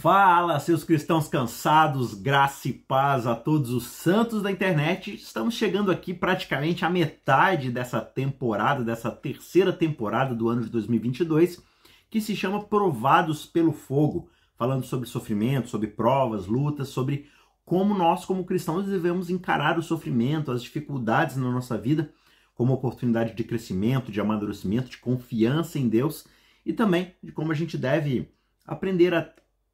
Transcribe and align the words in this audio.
Fala, 0.00 0.60
seus 0.60 0.84
cristãos 0.84 1.26
cansados, 1.26 2.12
graça 2.12 2.68
e 2.68 2.72
paz 2.72 3.26
a 3.26 3.34
todos 3.34 3.70
os 3.70 3.86
santos 3.86 4.42
da 4.42 4.50
internet. 4.50 5.14
Estamos 5.14 5.54
chegando 5.54 5.90
aqui 5.90 6.12
praticamente 6.12 6.84
à 6.84 6.90
metade 6.90 7.70
dessa 7.70 8.00
temporada, 8.00 8.84
dessa 8.84 9.10
terceira 9.10 9.72
temporada 9.72 10.34
do 10.34 10.48
ano 10.48 10.62
de 10.62 10.70
2022, 10.70 11.64
que 12.10 12.20
se 12.20 12.36
chama 12.36 12.62
Provados 12.62 13.46
pelo 13.46 13.72
Fogo, 13.72 14.28
falando 14.54 14.84
sobre 14.84 15.08
sofrimento, 15.08 15.70
sobre 15.70 15.88
provas, 15.88 16.46
lutas, 16.46 16.88
sobre 16.88 17.26
como 17.64 17.94
nós, 17.94 18.24
como 18.26 18.44
cristãos, 18.44 18.86
devemos 18.86 19.30
encarar 19.30 19.78
o 19.78 19.82
sofrimento, 19.82 20.52
as 20.52 20.62
dificuldades 20.62 21.36
na 21.36 21.50
nossa 21.50 21.76
vida 21.78 22.12
como 22.54 22.74
oportunidade 22.74 23.34
de 23.34 23.44
crescimento, 23.44 24.12
de 24.12 24.20
amadurecimento, 24.20 24.90
de 24.90 24.98
confiança 24.98 25.78
em 25.78 25.88
Deus 25.88 26.26
e 26.64 26.72
também 26.72 27.14
de 27.22 27.32
como 27.32 27.50
a 27.50 27.54
gente 27.54 27.78
deve 27.78 28.30
aprender 28.66 29.14
a 29.14 29.22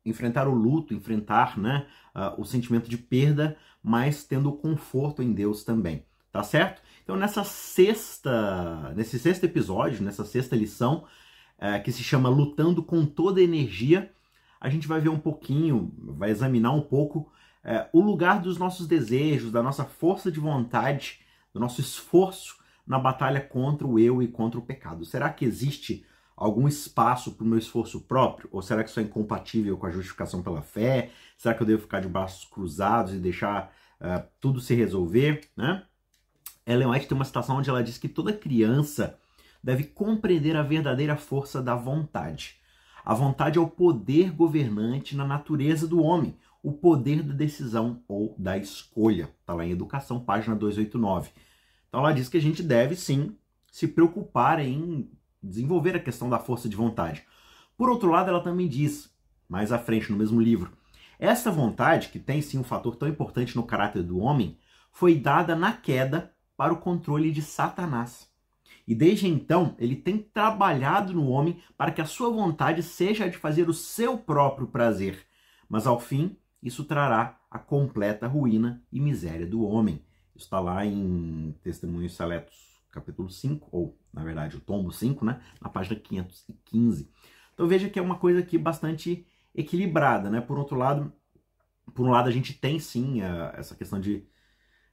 enfrentar 0.05 0.48
o 0.48 0.55
luto, 0.55 0.95
enfrentar 0.95 1.59
né, 1.59 1.87
uh, 2.15 2.41
o 2.41 2.45
sentimento 2.45 2.88
de 2.88 2.98
perda, 2.98 3.56
mas 3.83 4.25
tendo 4.25 4.52
conforto 4.52 5.23
em 5.23 5.33
Deus 5.33 5.65
também, 5.65 6.05
tá 6.30 6.42
certo? 6.42 6.83
Então 7.02 7.16
nessa 7.16 7.45
sexta, 7.45 8.92
nesse 8.95 9.19
sexto 9.19 9.45
episódio, 9.45 10.02
nessa 10.02 10.25
sexta 10.25 10.56
lição, 10.56 11.05
uh, 11.59 11.83
que 11.83 11.92
se 11.92 12.02
chama 12.02 12.28
Lutando 12.28 12.83
com 12.83 13.05
toda 13.05 13.42
energia, 13.42 14.12
a 14.61 14.69
gente 14.69 14.87
vai 14.87 15.01
ver 15.01 15.09
um 15.09 15.19
pouquinho, 15.19 15.92
vai 15.98 16.30
examinar 16.30 16.73
um 16.73 16.83
pouco 16.83 17.30
uh, 17.64 17.89
o 17.92 18.00
lugar 18.00 18.41
dos 18.41 18.59
nossos 18.59 18.87
desejos, 18.87 19.50
da 19.50 19.62
nossa 19.62 19.84
força 19.84 20.30
de 20.30 20.39
vontade, 20.39 21.20
do 21.53 21.61
nosso 21.61 21.80
esforço 21.80 22.62
na 22.87 22.98
batalha 22.98 23.41
contra 23.41 23.87
o 23.87 23.98
eu 23.98 24.23
e 24.23 24.28
contra 24.28 24.59
o 24.59 24.62
pecado. 24.62 25.05
Será 25.05 25.30
que 25.30 25.45
existe 25.45 26.05
algum 26.36 26.66
espaço 26.66 27.32
para 27.32 27.45
o 27.45 27.46
meu 27.46 27.59
esforço 27.59 28.00
próprio? 28.00 28.48
Ou 28.52 28.62
será 28.62 28.82
que 28.82 28.91
isso 28.91 29.00
é 29.00 29.02
incompatível 29.02 29.77
com 29.77 29.86
a 29.86 29.91
justificação 29.91 30.42
pela 30.42 30.62
fé? 30.62 31.10
Será 31.36 31.55
que 31.55 31.62
eu 31.62 31.66
devo 31.66 31.82
ficar 31.82 32.00
de 32.00 32.08
braços 32.08 32.45
cruzados 32.45 33.14
e 33.14 33.19
deixar 33.19 33.72
uh, 34.00 34.27
tudo 34.41 34.61
se 34.61 34.74
resolver? 34.74 35.48
Né? 35.56 35.83
Ellen 36.66 36.89
White 36.89 37.08
tem 37.08 37.16
uma 37.16 37.24
citação 37.24 37.56
onde 37.56 37.70
ela 37.70 37.83
diz 37.83 37.98
que 37.98 38.08
toda 38.08 38.33
criança 38.33 39.19
deve 39.62 39.84
compreender 39.84 40.56
a 40.56 40.62
verdadeira 40.62 41.16
força 41.16 41.62
da 41.62 41.74
vontade. 41.74 42.56
A 43.05 43.14
vontade 43.14 43.58
é 43.58 43.61
o 43.61 43.69
poder 43.69 44.30
governante 44.30 45.17
na 45.17 45.24
natureza 45.24 45.86
do 45.86 46.00
homem, 46.02 46.36
o 46.62 46.72
poder 46.72 47.22
da 47.22 47.34
decisão 47.34 48.02
ou 48.06 48.34
da 48.39 48.56
escolha. 48.56 49.30
Está 49.41 49.55
lá 49.55 49.64
em 49.64 49.72
Educação, 49.72 50.20
página 50.20 50.55
289. 50.55 51.30
Então 51.89 52.00
ela 52.00 52.12
diz 52.12 52.28
que 52.28 52.36
a 52.36 52.41
gente 52.41 52.62
deve 52.62 52.94
sim 52.94 53.36
se 53.70 53.89
preocupar 53.89 54.61
em 54.61 55.11
desenvolver 55.43 55.97
a 55.97 56.01
questão 56.01 56.31
da 56.31 56.39
força 56.39 56.69
de 56.69 56.77
vontade. 56.77 57.25
Por 57.77 57.91
outro 57.91 58.11
lado, 58.11 58.29
ela 58.29 58.43
também 58.43 58.69
diz, 58.69 59.11
mais 59.48 59.73
à 59.73 59.79
frente 59.79 60.11
no 60.11 60.19
mesmo 60.19 60.41
livro, 60.41 60.71
essa 61.19 61.51
vontade, 61.51 62.09
que 62.09 62.19
tem 62.19 62.41
sim 62.43 62.59
um 62.59 62.65
fator 62.65 62.97
tão 62.97 63.09
importante 63.09 63.57
no 63.57 63.63
caráter 63.63 64.03
do 64.03 64.19
homem, 64.19 64.59
foi 64.91 65.15
dada 65.15 65.55
na 65.55 65.73
queda 65.73 66.33
para 66.57 66.73
o 66.73 66.79
controle 66.79 67.31
de 67.31 67.43
Satanás. 67.43 68.29
E 68.87 68.95
desde 68.95 69.29
então, 69.29 69.77
ele 69.79 69.95
tem 69.95 70.19
trabalhado 70.19 71.13
no 71.13 71.29
homem 71.29 71.61
para 71.77 71.93
que 71.93 72.01
a 72.01 72.07
sua 72.07 72.31
vontade 72.31 72.83
seja 72.83 73.25
a 73.25 73.29
de 73.29 73.37
fazer 73.37 73.69
o 73.69 73.75
seu 73.75 74.19
próprio 74.19 74.67
prazer. 74.67 75.25
Mas 75.69 75.87
ao 75.87 76.01
fim, 76.01 76.37
isso 76.63 76.85
trará 76.85 77.39
a 77.51 77.59
completa 77.59 78.27
ruína 78.27 78.83
e 78.91 79.01
miséria 79.01 79.47
do 79.47 79.63
homem. 79.63 80.05
Está 80.35 80.59
lá 80.59 80.85
em 80.85 81.55
Testemunhos 81.63 82.15
Seletos 82.17 82.72
capítulo 82.93 83.29
5, 83.29 83.69
ou 83.73 83.98
na 84.12 84.23
verdade 84.23 84.57
o 84.57 84.61
tombo 84.61 84.93
5, 84.93 85.25
né, 85.25 85.43
na 85.61 85.69
página 85.69 85.98
515. 85.98 87.11
Então 87.55 87.67
veja 87.67 87.89
que 87.89 87.98
é 87.98 88.03
uma 88.03 88.17
coisa 88.17 88.41
aqui 88.41 88.57
bastante 88.57 89.27
equilibrada, 89.55 90.31
né? 90.31 90.41
Por 90.41 90.59
outro 90.59 90.77
lado, 90.77 91.13
por 91.95 92.07
um 92.07 92.11
lado 92.11 92.29
a 92.29 92.33
gente 92.33 92.55
tem 92.55 92.79
sim 92.79 93.23
a, 93.23 93.55
essa 93.57 93.75
questão 93.75 94.01
de, 94.01 94.27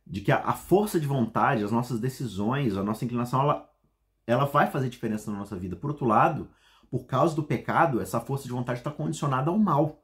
de 0.06 0.22
que 0.22 0.32
a, 0.32 0.40
a, 0.40 0.54
força 0.54 1.00
de 1.00 1.06
vontade, 1.08 1.64
as 1.64 1.72
nossas 1.72 2.00
decisões, 2.00 2.76
a 2.76 2.84
nossa 2.84 3.06
inclinação, 3.06 3.42
ela, 3.42 3.70
ela 4.26 4.46
vai 4.46 4.68
fazer 4.68 4.90
diferença 4.90 5.32
na 5.32 5.38
nossa 5.38 5.56
vida. 5.56 5.76
Por 5.76 5.90
outro 5.90 6.06
lado, 6.06 6.50
por 6.90 7.06
causa 7.06 7.36
do 7.36 7.44
pecado, 7.44 8.02
essa 8.02 8.20
força 8.20 8.46
de 8.46 8.52
vontade 8.52 8.80
está 8.80 8.92
condicionada 8.92 9.50
ao 9.50 9.58
mal. 9.58 10.04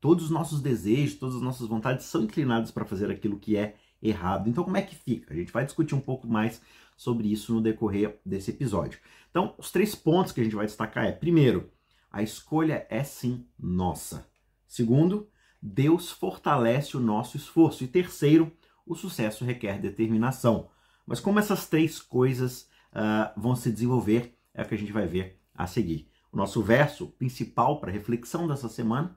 Todos 0.00 0.24
os 0.24 0.30
nossos 0.30 0.60
desejos, 0.60 1.18
todas 1.18 1.36
as 1.36 1.42
nossas 1.42 1.66
vontades 1.66 2.06
são 2.06 2.22
inclinadas 2.22 2.70
para 2.70 2.84
fazer 2.84 3.10
aquilo 3.10 3.38
que 3.38 3.56
é 3.56 3.76
errado. 4.02 4.48
Então, 4.48 4.64
como 4.64 4.76
é 4.76 4.82
que 4.82 4.94
fica? 4.94 5.32
A 5.32 5.36
gente 5.36 5.52
vai 5.52 5.64
discutir 5.64 5.94
um 5.94 6.00
pouco 6.00 6.26
mais 6.26 6.60
sobre 6.96 7.30
isso 7.30 7.52
no 7.52 7.60
decorrer 7.60 8.18
desse 8.24 8.50
episódio. 8.50 8.98
Então, 9.30 9.54
os 9.58 9.70
três 9.70 9.94
pontos 9.94 10.32
que 10.32 10.40
a 10.40 10.44
gente 10.44 10.56
vai 10.56 10.66
destacar 10.66 11.04
é: 11.04 11.12
primeiro, 11.12 11.70
a 12.10 12.22
escolha 12.22 12.86
é 12.88 13.04
sim 13.04 13.46
nossa. 13.58 14.26
Segundo, 14.66 15.28
Deus 15.60 16.10
fortalece 16.10 16.96
o 16.96 17.00
nosso 17.00 17.36
esforço. 17.36 17.84
E 17.84 17.88
terceiro, 17.88 18.50
o 18.86 18.94
sucesso 18.94 19.44
requer 19.44 19.80
determinação. 19.80 20.70
Mas 21.06 21.20
como 21.20 21.38
essas 21.38 21.66
três 21.66 22.00
coisas 22.00 22.68
uh, 22.92 23.40
vão 23.40 23.54
se 23.54 23.70
desenvolver, 23.70 24.36
é 24.54 24.62
o 24.62 24.66
que 24.66 24.74
a 24.74 24.78
gente 24.78 24.92
vai 24.92 25.06
ver 25.06 25.40
a 25.54 25.66
seguir. 25.66 26.08
O 26.32 26.36
nosso 26.36 26.62
verso 26.62 27.08
principal 27.08 27.80
para 27.80 27.92
reflexão 27.92 28.48
dessa 28.48 28.68
semana 28.68 29.16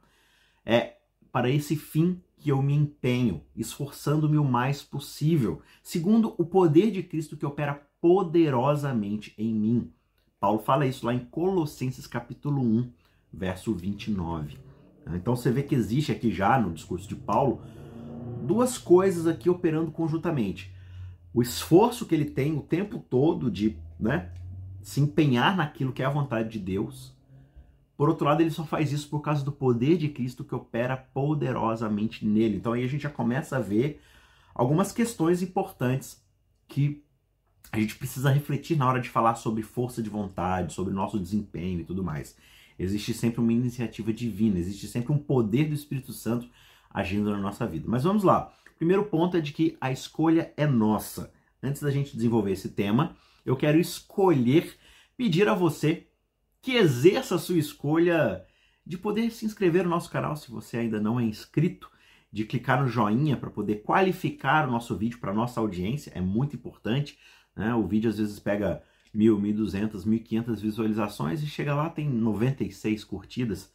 é 0.66 0.99
para 1.32 1.50
esse 1.50 1.76
fim 1.76 2.22
que 2.38 2.50
eu 2.50 2.62
me 2.62 2.74
empenho, 2.74 3.44
esforçando-me 3.56 4.38
o 4.38 4.44
mais 4.44 4.82
possível, 4.82 5.62
segundo 5.84 6.34
o 6.38 6.46
poder 6.46 6.92
de 6.92 7.04
Cristo 7.04 7.36
que 7.36 7.46
opera 7.46 7.86
poderosamente 8.02 9.34
em 9.38 9.54
mim. 9.54 9.92
Paulo 10.40 10.60
fala 10.60 10.86
isso 10.86 11.06
lá 11.06 11.14
em 11.14 11.20
Colossenses 11.26 12.08
capítulo 12.08 12.62
1, 12.62 12.92
verso 13.32 13.74
29. 13.74 14.58
Então 15.14 15.36
você 15.36 15.52
vê 15.52 15.64
que 15.64 15.76
existe 15.76 16.12
aqui 16.12 16.32
já 16.32 16.60
no 16.60 16.74
discurso 16.74 17.08
de 17.08 17.16
Paulo 17.16 17.62
duas 18.44 18.78
coisas 18.78 19.28
aqui 19.28 19.50
operando 19.50 19.92
conjuntamente. 19.92 20.74
O 21.34 21.42
esforço 21.42 22.06
que 22.06 22.16
ele 22.16 22.26
tem 22.26 22.58
o 22.58 22.62
tempo 22.62 23.00
todo 23.00 23.52
de 23.52 23.78
né, 24.00 24.32
se 24.82 25.02
empenhar 25.02 25.56
naquilo 25.56 25.92
que 25.92 26.02
é 26.02 26.06
a 26.06 26.10
vontade 26.10 26.50
de 26.50 26.60
Deus, 26.60 27.14
por 28.00 28.08
outro 28.08 28.26
lado, 28.26 28.40
ele 28.40 28.50
só 28.50 28.64
faz 28.64 28.94
isso 28.94 29.10
por 29.10 29.20
causa 29.20 29.44
do 29.44 29.52
poder 29.52 29.98
de 29.98 30.08
Cristo 30.08 30.46
que 30.46 30.56
opera 30.56 30.96
poderosamente 30.96 32.26
nele. 32.26 32.56
Então 32.56 32.72
aí 32.72 32.82
a 32.82 32.88
gente 32.88 33.02
já 33.02 33.10
começa 33.10 33.58
a 33.58 33.60
ver 33.60 34.02
algumas 34.56 34.94
questões 34.94 35.42
importantes 35.42 36.24
que 36.66 37.04
a 37.74 37.78
gente 37.78 37.98
precisa 37.98 38.32
refletir 38.32 38.78
na 38.78 38.88
hora 38.88 39.02
de 39.02 39.10
falar 39.10 39.36
sobre 39.36 39.64
força 39.64 40.02
de 40.02 40.10
vontade, 40.10 40.74
sobre 40.74 40.94
nosso 40.94 41.20
desempenho 41.20 41.82
e 41.82 41.84
tudo 41.84 42.02
mais. 42.02 42.38
Existe 42.80 43.14
sempre 43.14 43.42
uma 43.42 43.52
iniciativa 43.52 44.14
divina, 44.14 44.58
existe 44.58 44.88
sempre 44.88 45.12
um 45.12 45.18
poder 45.18 45.68
do 45.68 45.76
Espírito 45.76 46.14
Santo 46.14 46.50
agindo 46.90 47.30
na 47.30 47.38
nossa 47.38 47.68
vida. 47.68 47.84
Mas 47.86 48.06
vamos 48.06 48.24
lá. 48.24 48.54
O 48.76 48.78
primeiro 48.78 49.04
ponto 49.08 49.36
é 49.36 49.42
de 49.42 49.52
que 49.52 49.76
a 49.82 49.92
escolha 49.92 50.54
é 50.56 50.66
nossa. 50.66 51.34
Antes 51.62 51.82
da 51.82 51.92
gente 51.92 52.16
desenvolver 52.16 52.54
esse 52.54 52.70
tema, 52.70 53.18
eu 53.46 53.58
quero 53.58 53.78
escolher 53.78 54.78
pedir 55.18 55.50
a 55.50 55.54
você 55.54 56.08
que 56.62 56.76
exerça 56.76 57.36
a 57.36 57.40
sua 57.40 57.58
escolha 57.58 58.46
de 58.86 58.98
poder 58.98 59.32
se 59.32 59.46
inscrever 59.46 59.84
no 59.84 59.90
nosso 59.90 60.10
canal 60.10 60.36
se 60.36 60.50
você 60.50 60.78
ainda 60.78 61.00
não 61.00 61.20
é 61.20 61.24
inscrito, 61.24 61.90
de 62.32 62.46
clicar 62.46 62.82
no 62.82 62.88
joinha 62.88 63.36
para 63.36 63.50
poder 63.50 63.78
qualificar 63.78 64.68
o 64.68 64.72
nosso 64.72 64.96
vídeo 64.96 65.20
para 65.20 65.34
nossa 65.34 65.60
audiência, 65.60 66.12
é 66.14 66.22
muito 66.22 66.56
importante. 66.56 67.18
Né? 67.56 67.74
O 67.74 67.88
vídeo 67.88 68.10
às 68.10 68.18
vezes 68.18 68.40
pega 68.40 68.84
mil, 69.14 69.40
mil 69.40 69.54
duzentas, 69.56 70.06
mil 70.06 70.20
quinhentas 70.20 70.62
visualizações 70.62 71.42
e 71.42 71.48
chega 71.48 71.74
lá 71.74 71.90
tem 71.90 72.08
96 72.08 73.04
curtidas. 73.04 73.72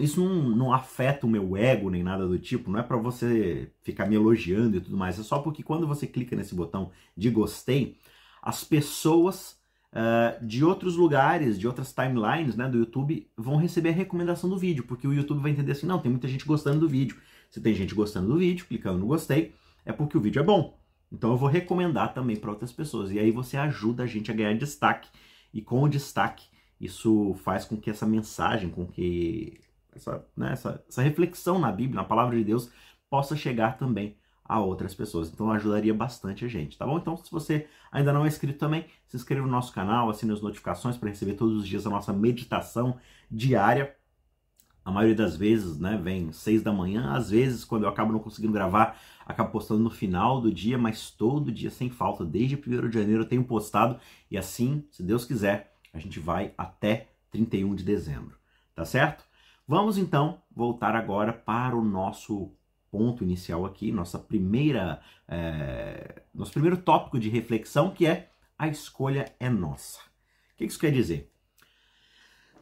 Isso 0.00 0.24
não, 0.24 0.48
não 0.56 0.72
afeta 0.72 1.26
o 1.26 1.30
meu 1.30 1.56
ego 1.56 1.90
nem 1.90 2.02
nada 2.02 2.26
do 2.26 2.38
tipo, 2.38 2.70
não 2.70 2.80
é 2.80 2.82
para 2.82 2.96
você 2.96 3.70
ficar 3.82 4.06
me 4.06 4.16
elogiando 4.16 4.76
e 4.76 4.80
tudo 4.80 4.96
mais, 4.96 5.18
é 5.18 5.22
só 5.22 5.38
porque 5.38 5.62
quando 5.62 5.86
você 5.86 6.06
clica 6.06 6.34
nesse 6.34 6.54
botão 6.54 6.90
de 7.16 7.30
gostei, 7.30 7.96
as 8.42 8.64
pessoas 8.64 9.56
uh, 9.94 10.44
de 10.44 10.64
outros 10.64 10.96
lugares, 10.96 11.58
de 11.58 11.66
outras 11.66 11.92
timelines 11.92 12.56
né, 12.56 12.68
do 12.68 12.78
YouTube, 12.78 13.30
vão 13.36 13.56
receber 13.56 13.90
a 13.90 13.92
recomendação 13.92 14.50
do 14.50 14.58
vídeo, 14.58 14.84
porque 14.84 15.06
o 15.06 15.12
YouTube 15.12 15.40
vai 15.40 15.52
entender 15.52 15.72
assim, 15.72 15.86
não, 15.86 16.00
tem 16.00 16.10
muita 16.10 16.28
gente 16.28 16.44
gostando 16.44 16.80
do 16.80 16.88
vídeo. 16.88 17.16
Se 17.50 17.60
tem 17.60 17.72
gente 17.74 17.94
gostando 17.94 18.28
do 18.28 18.38
vídeo, 18.38 18.66
clicando 18.66 18.98
no 18.98 19.06
gostei, 19.06 19.54
é 19.84 19.92
porque 19.92 20.18
o 20.18 20.20
vídeo 20.20 20.40
é 20.40 20.44
bom. 20.44 20.76
Então 21.12 21.30
eu 21.30 21.36
vou 21.36 21.48
recomendar 21.48 22.12
também 22.12 22.34
para 22.34 22.50
outras 22.50 22.72
pessoas. 22.72 23.12
E 23.12 23.18
aí 23.18 23.30
você 23.30 23.56
ajuda 23.56 24.02
a 24.02 24.06
gente 24.06 24.30
a 24.30 24.34
ganhar 24.34 24.54
destaque. 24.54 25.08
E 25.52 25.62
com 25.62 25.80
o 25.82 25.88
destaque, 25.88 26.48
isso 26.80 27.34
faz 27.44 27.64
com 27.64 27.76
que 27.76 27.88
essa 27.88 28.04
mensagem, 28.04 28.68
com 28.68 28.84
que 28.84 29.60
essa, 29.94 30.26
né, 30.36 30.52
essa, 30.52 30.84
essa 30.88 31.02
reflexão 31.02 31.60
na 31.60 31.70
Bíblia, 31.70 32.02
na 32.02 32.04
palavra 32.04 32.36
de 32.36 32.42
Deus, 32.42 32.68
possa 33.08 33.36
chegar 33.36 33.78
também 33.78 34.16
a 34.44 34.60
outras 34.60 34.94
pessoas. 34.94 35.30
Então 35.30 35.50
ajudaria 35.50 35.94
bastante 35.94 36.44
a 36.44 36.48
gente, 36.48 36.76
tá 36.76 36.86
bom? 36.86 36.98
Então, 36.98 37.16
se 37.16 37.30
você 37.30 37.66
ainda 37.90 38.12
não 38.12 38.24
é 38.24 38.28
inscrito 38.28 38.58
também, 38.58 38.86
se 39.06 39.16
inscreva 39.16 39.46
no 39.46 39.52
nosso 39.52 39.72
canal, 39.72 40.10
assine 40.10 40.32
as 40.32 40.42
notificações 40.42 40.96
para 40.96 41.08
receber 41.08 41.34
todos 41.34 41.56
os 41.56 41.66
dias 41.66 41.86
a 41.86 41.90
nossa 41.90 42.12
meditação 42.12 42.98
diária. 43.30 43.96
A 44.84 44.90
maioria 44.90 45.16
das 45.16 45.34
vezes, 45.34 45.78
né, 45.78 45.98
vem 46.02 46.30
seis 46.30 46.62
da 46.62 46.70
manhã. 46.70 47.12
Às 47.14 47.30
vezes, 47.30 47.64
quando 47.64 47.84
eu 47.84 47.88
acabo 47.88 48.12
não 48.12 48.18
conseguindo 48.18 48.52
gravar, 48.52 49.00
acabo 49.24 49.50
postando 49.50 49.82
no 49.82 49.88
final 49.88 50.42
do 50.42 50.52
dia, 50.52 50.76
mas 50.76 51.10
todo 51.10 51.50
dia 51.50 51.70
sem 51.70 51.88
falta. 51.88 52.22
Desde 52.22 52.54
1 52.54 52.88
de 52.90 52.98
janeiro 52.98 53.22
eu 53.22 53.28
tenho 53.28 53.44
postado 53.44 53.98
e 54.30 54.36
assim, 54.36 54.86
se 54.90 55.02
Deus 55.02 55.24
quiser, 55.24 55.74
a 55.92 55.98
gente 55.98 56.20
vai 56.20 56.52
até 56.58 57.08
31 57.30 57.74
de 57.74 57.82
dezembro, 57.82 58.36
tá 58.74 58.84
certo? 58.84 59.24
Vamos 59.66 59.96
então 59.96 60.42
voltar 60.54 60.94
agora 60.94 61.32
para 61.32 61.74
o 61.74 61.82
nosso 61.82 62.52
ponto 62.94 63.24
inicial 63.24 63.66
aqui, 63.66 63.90
nossa 63.90 64.20
primeira, 64.20 65.02
é, 65.26 66.22
nosso 66.32 66.52
primeiro 66.52 66.76
tópico 66.76 67.18
de 67.18 67.28
reflexão, 67.28 67.90
que 67.90 68.06
é 68.06 68.30
a 68.56 68.68
escolha 68.68 69.34
é 69.40 69.50
nossa. 69.50 69.98
O 69.98 70.58
que 70.58 70.64
isso 70.64 70.78
quer 70.78 70.92
dizer? 70.92 71.28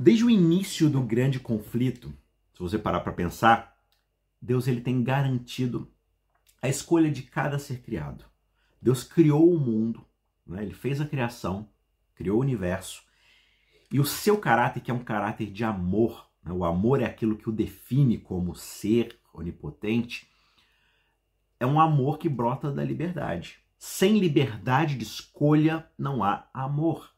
Desde 0.01 0.25
o 0.25 0.31
início 0.31 0.89
do 0.89 1.03
grande 1.03 1.39
conflito, 1.39 2.15
se 2.55 2.61
você 2.61 2.79
parar 2.79 3.01
para 3.01 3.13
pensar, 3.13 3.77
Deus 4.41 4.67
ele 4.67 4.81
tem 4.81 5.05
garantido 5.05 5.93
a 6.63 6.69
escolha 6.69 7.11
de 7.11 7.25
cada 7.25 7.59
ser 7.59 7.83
criado. 7.83 8.25
Deus 8.81 9.05
criou 9.05 9.53
o 9.53 9.61
mundo, 9.61 10.03
né? 10.47 10.63
ele 10.63 10.73
fez 10.73 10.99
a 10.99 11.05
criação, 11.05 11.69
criou 12.15 12.39
o 12.39 12.41
universo, 12.41 13.03
e 13.93 14.01
o 14.01 14.05
seu 14.07 14.39
caráter, 14.39 14.81
que 14.81 14.91
é 14.91 14.95
um 14.95 15.05
caráter 15.05 15.51
de 15.53 15.63
amor, 15.63 16.27
né? 16.43 16.55
o 16.55 16.65
amor 16.65 17.03
é 17.03 17.05
aquilo 17.05 17.37
que 17.37 17.51
o 17.51 17.53
define 17.53 18.17
como 18.17 18.55
ser 18.55 19.21
onipotente, 19.33 20.29
é 21.59 21.67
um 21.67 21.81
amor 21.81 22.19
que 22.19 22.29
brota 22.29 22.73
da 22.73 22.85
liberdade. 22.85 23.59
Sem 23.79 24.19
liberdade 24.19 24.97
de 24.97 25.05
escolha 25.05 25.87
não 25.99 26.23
há 26.23 26.49
amor. 26.53 27.11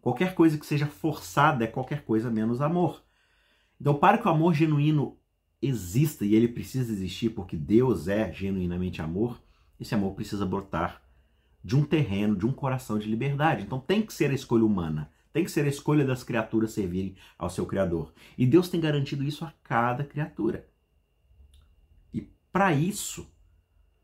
Qualquer 0.00 0.34
coisa 0.34 0.58
que 0.58 0.66
seja 0.66 0.86
forçada 0.86 1.64
é 1.64 1.66
qualquer 1.66 2.04
coisa 2.04 2.30
menos 2.30 2.60
amor. 2.60 3.02
Então, 3.80 3.94
para 3.94 4.18
que 4.18 4.26
o 4.26 4.30
amor 4.30 4.54
genuíno 4.54 5.18
exista 5.62 6.24
e 6.24 6.34
ele 6.34 6.48
precisa 6.48 6.92
existir 6.92 7.30
porque 7.30 7.56
Deus 7.56 8.08
é 8.08 8.32
genuinamente 8.32 9.00
amor, 9.00 9.40
esse 9.78 9.94
amor 9.94 10.14
precisa 10.14 10.44
brotar 10.44 11.02
de 11.64 11.76
um 11.76 11.84
terreno, 11.84 12.36
de 12.36 12.44
um 12.44 12.52
coração 12.52 12.98
de 12.98 13.08
liberdade. 13.08 13.62
Então 13.62 13.78
tem 13.78 14.02
que 14.02 14.12
ser 14.12 14.30
a 14.30 14.34
escolha 14.34 14.64
humana, 14.64 15.10
tem 15.32 15.44
que 15.44 15.50
ser 15.50 15.64
a 15.64 15.68
escolha 15.68 16.04
das 16.04 16.24
criaturas 16.24 16.72
servirem 16.72 17.14
ao 17.38 17.48
seu 17.48 17.64
Criador. 17.64 18.12
E 18.36 18.44
Deus 18.44 18.68
tem 18.68 18.80
garantido 18.80 19.22
isso 19.22 19.44
a 19.44 19.52
cada 19.62 20.04
criatura. 20.04 20.66
Para 22.52 22.72
isso, 22.72 23.26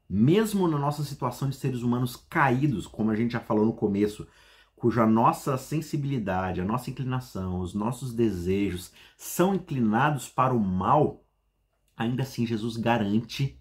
mesmo 0.08 0.66
na 0.66 0.78
nossa 0.78 1.04
situação 1.04 1.50
de 1.50 1.56
seres 1.56 1.82
humanos 1.82 2.16
caídos, 2.16 2.86
como 2.86 3.10
a 3.10 3.16
gente 3.16 3.32
já 3.32 3.40
falou 3.40 3.66
no 3.66 3.74
começo, 3.74 4.26
cuja 4.74 5.06
nossa 5.06 5.58
sensibilidade, 5.58 6.60
a 6.60 6.64
nossa 6.64 6.88
inclinação, 6.88 7.60
os 7.60 7.74
nossos 7.74 8.14
desejos 8.14 8.92
são 9.16 9.54
inclinados 9.54 10.28
para 10.28 10.54
o 10.54 10.60
mal, 10.60 11.24
ainda 11.96 12.22
assim 12.22 12.46
Jesus 12.46 12.76
garante 12.76 13.60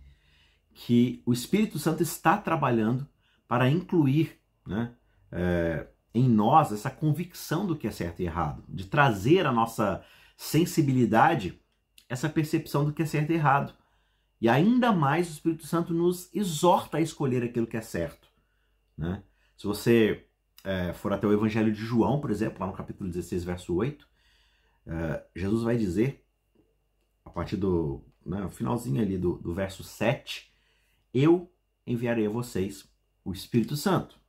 que 0.73 1.21
o 1.25 1.33
Espírito 1.33 1.79
Santo 1.79 2.03
está 2.03 2.37
trabalhando 2.37 3.07
para 3.47 3.69
incluir 3.69 4.39
né, 4.65 4.93
é, 5.31 5.87
em 6.13 6.29
nós 6.29 6.71
essa 6.71 6.89
convicção 6.89 7.65
do 7.65 7.75
que 7.75 7.87
é 7.87 7.91
certo 7.91 8.21
e 8.21 8.25
errado, 8.25 8.63
de 8.69 8.85
trazer 8.85 9.45
a 9.47 9.51
nossa 9.51 10.03
sensibilidade 10.35 11.59
essa 12.07 12.29
percepção 12.29 12.85
do 12.85 12.93
que 12.93 13.01
é 13.01 13.05
certo 13.05 13.31
e 13.31 13.33
errado. 13.33 13.73
E 14.39 14.47
ainda 14.47 14.91
mais 14.91 15.27
o 15.27 15.31
Espírito 15.31 15.65
Santo 15.65 15.93
nos 15.93 16.33
exorta 16.33 16.97
a 16.97 17.01
escolher 17.01 17.43
aquilo 17.43 17.67
que 17.67 17.77
é 17.77 17.81
certo. 17.81 18.27
Né? 18.97 19.23
Se 19.57 19.65
você 19.65 20.25
é, 20.63 20.93
for 20.93 21.11
até 21.11 21.25
o 21.25 21.33
Evangelho 21.33 21.71
de 21.71 21.79
João, 21.79 22.19
por 22.19 22.29
exemplo, 22.29 22.59
lá 22.59 22.67
no 22.67 22.73
capítulo 22.73 23.09
16, 23.09 23.43
verso 23.43 23.73
8, 23.73 24.07
é, 24.85 25.25
Jesus 25.35 25.63
vai 25.63 25.77
dizer, 25.77 26.23
a 27.25 27.29
partir 27.29 27.57
do 27.57 28.05
né, 28.25 28.47
finalzinho 28.49 29.01
ali 29.01 29.17
do, 29.17 29.37
do 29.37 29.53
verso 29.53 29.83
7, 29.83 30.53
eu 31.13 31.51
enviarei 31.85 32.27
a 32.27 32.29
vocês 32.29 32.87
o 33.23 33.31
Espírito 33.31 33.75
Santo. 33.75 34.19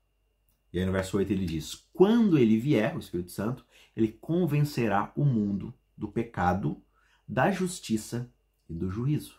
E 0.72 0.78
aí 0.78 0.86
no 0.86 0.92
verso 0.92 1.16
8 1.16 1.32
ele 1.32 1.46
diz: 1.46 1.74
Quando 1.92 2.38
ele 2.38 2.58
vier, 2.58 2.94
o 2.94 2.98
Espírito 2.98 3.30
Santo, 3.30 3.64
ele 3.96 4.08
convencerá 4.08 5.12
o 5.16 5.24
mundo 5.24 5.74
do 5.96 6.08
pecado, 6.08 6.82
da 7.26 7.50
justiça 7.50 8.32
e 8.68 8.74
do 8.74 8.90
juízo. 8.90 9.38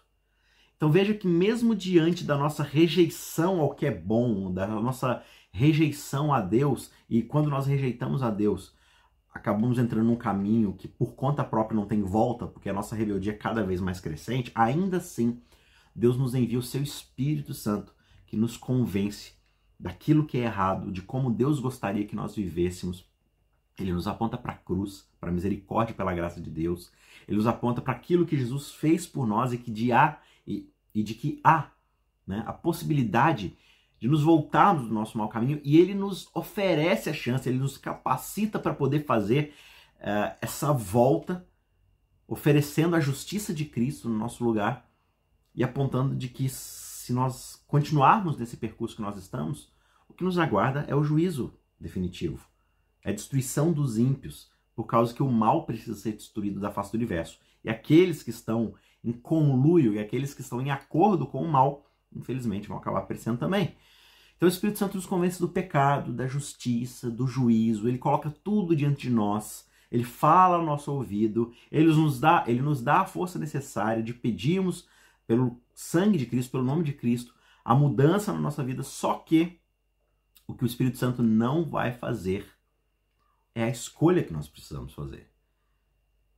Então 0.80 0.90
veja 0.90 1.14
que, 1.14 1.28
mesmo 1.28 1.76
diante 1.76 2.24
da 2.24 2.38
nossa 2.38 2.64
rejeição 2.64 3.60
ao 3.60 3.76
que 3.76 3.86
é 3.86 3.92
bom, 3.92 4.50
da 4.50 4.66
nossa 4.66 5.22
rejeição 5.52 6.34
a 6.34 6.40
Deus, 6.40 6.90
e 7.10 7.22
quando 7.22 7.50
nós 7.50 7.68
rejeitamos 7.68 8.24
a 8.24 8.30
Deus, 8.30 8.74
acabamos 9.34 9.78
entrando 9.78 10.08
num 10.08 10.16
caminho 10.16 10.72
que 10.72 10.88
por 10.88 11.16
conta 11.16 11.44
própria 11.44 11.76
não 11.76 11.86
tem 11.86 12.02
volta, 12.02 12.48
porque 12.48 12.70
a 12.70 12.74
nossa 12.74 12.96
rebeldia 12.96 13.34
é 13.34 13.36
cada 13.36 13.62
vez 13.62 13.82
mais 13.82 14.00
crescente, 14.00 14.54
ainda 14.56 14.96
assim, 14.96 15.42
Deus 15.94 16.18
nos 16.18 16.34
envia 16.34 16.58
o 16.58 16.64
seu 16.64 16.82
Espírito 16.82 17.54
Santo 17.54 17.94
que 18.26 18.38
nos 18.38 18.56
convence 18.56 19.34
daquilo 19.78 20.26
que 20.26 20.38
é 20.38 20.44
errado, 20.44 20.94
de 20.94 21.02
como 21.02 21.30
Deus 21.30 21.60
gostaria 21.60 22.06
que 22.06 22.16
nós 22.16 22.38
vivêssemos. 22.38 23.06
Ele 23.78 23.92
nos 23.92 24.08
aponta 24.08 24.38
para 24.38 24.54
a 24.54 24.58
cruz, 24.58 25.10
para 25.20 25.30
a 25.30 25.34
misericórdia 25.34 25.94
pela 25.94 26.14
graça 26.14 26.40
de 26.40 26.50
Deus. 26.50 26.90
Ele 27.28 27.36
nos 27.36 27.48
aponta 27.48 27.82
para 27.82 27.92
aquilo 27.92 28.26
que 28.26 28.38
Jesus 28.38 28.72
fez 28.72 29.06
por 29.06 29.28
nós 29.28 29.52
e 29.52 29.58
que 29.58 29.70
de 29.70 29.92
há 29.92 30.22
e 30.94 31.04
de 31.04 31.14
que 31.14 31.40
há 31.44 31.72
né, 32.26 32.44
a 32.46 32.54
possibilidade 32.54 33.58
de 34.00 34.08
nos 34.08 34.24
voltarmos 34.24 34.88
do 34.88 34.94
nosso 34.94 35.18
mau 35.18 35.28
caminho 35.28 35.60
e 35.64 35.78
ele 35.78 35.94
nos 35.94 36.30
oferece 36.34 37.10
a 37.10 37.14
chance, 37.14 37.48
ele 37.48 37.58
nos 37.58 37.78
capacita 37.78 38.58
para 38.58 38.74
poder 38.74 39.06
fazer 39.06 39.54
uh, 39.98 40.36
essa 40.42 40.72
volta, 40.72 41.46
oferecendo 42.28 42.96
a 42.96 43.00
justiça 43.00 43.54
de 43.54 43.66
Cristo 43.66 44.08
no 44.08 44.18
nosso 44.18 44.44
lugar 44.44 44.90
e 45.54 45.64
apontando 45.64 46.16
de 46.16 46.30
que 46.30 46.48
se 46.48 47.12
nós 47.12 47.62
continuarmos 47.68 48.38
nesse 48.38 48.56
percurso 48.56 48.96
que 48.96 49.02
nós 49.02 49.18
estamos, 49.18 49.70
o 50.08 50.14
que 50.14 50.24
nos 50.24 50.38
aguarda 50.38 50.86
é 50.88 50.96
o 50.96 51.04
juízo 51.04 51.54
definitivo, 51.80 52.48
é 53.04 53.10
a 53.10 53.14
destruição 53.14 53.74
dos 53.74 53.98
ímpios, 53.98 54.50
por 54.76 54.86
causa 54.86 55.14
que 55.14 55.24
o 55.24 55.30
mal 55.30 55.66
precisa 55.66 55.96
ser 55.96 56.14
destruído 56.14 56.60
da 56.60 56.72
face 56.72 56.92
do 56.92 56.96
universo. 56.96 57.38
E 57.64 57.70
aqueles 57.70 58.24
que 58.24 58.30
estão 58.30 58.76
em 59.04 59.12
conluio 59.12 59.94
e 59.94 60.00
aqueles 60.00 60.34
que 60.34 60.42
estão 60.42 60.62
em 60.62 60.72
acordo 60.72 61.26
com 61.26 61.42
o 61.42 61.48
mal, 61.48 61.86
infelizmente, 62.16 62.68
vão 62.68 62.78
acabar 62.78 63.02
perecendo 63.02 63.38
também. 63.38 63.76
Então 64.36 64.48
o 64.48 64.52
Espírito 64.52 64.80
Santo 64.80 64.96
nos 64.96 65.06
convence 65.06 65.40
do 65.40 65.50
pecado, 65.50 66.14
da 66.14 66.28
justiça, 66.28 67.10
do 67.10 67.28
juízo, 67.28 67.88
ele 67.88 67.98
coloca 67.98 68.34
tudo 68.44 68.76
diante 68.76 69.02
de 69.02 69.10
nós, 69.10 69.68
ele 69.92 70.04
fala 70.04 70.56
ao 70.56 70.66
nosso 70.66 70.92
ouvido, 70.92 71.52
ele 71.72 71.88
nos 71.94 72.20
dá, 72.20 72.46
ele 72.48 72.62
nos 72.62 72.82
dá 72.82 73.02
a 73.02 73.06
força 73.06 73.38
necessária 73.38 74.02
de 74.02 74.14
pedirmos 74.14 74.88
pelo 75.28 75.60
sangue 75.74 76.18
de 76.18 76.26
Cristo, 76.26 76.52
pelo 76.52 76.64
nome 76.64 76.84
de 76.84 76.94
Cristo, 76.94 77.34
a 77.66 77.76
mudança 77.76 78.32
na 78.32 78.40
nossa 78.40 78.64
vida, 78.64 78.82
só 78.82 79.16
que 79.16 79.60
o 80.48 80.54
que 80.54 80.64
o 80.64 80.66
Espírito 80.66 80.98
Santo 80.98 81.22
não 81.22 81.66
vai 81.66 81.92
fazer 81.92 82.48
é 83.54 83.64
a 83.64 83.70
escolha 83.70 84.24
que 84.24 84.34
nós 84.34 84.48
precisamos 84.48 84.94
fazer. 84.94 85.30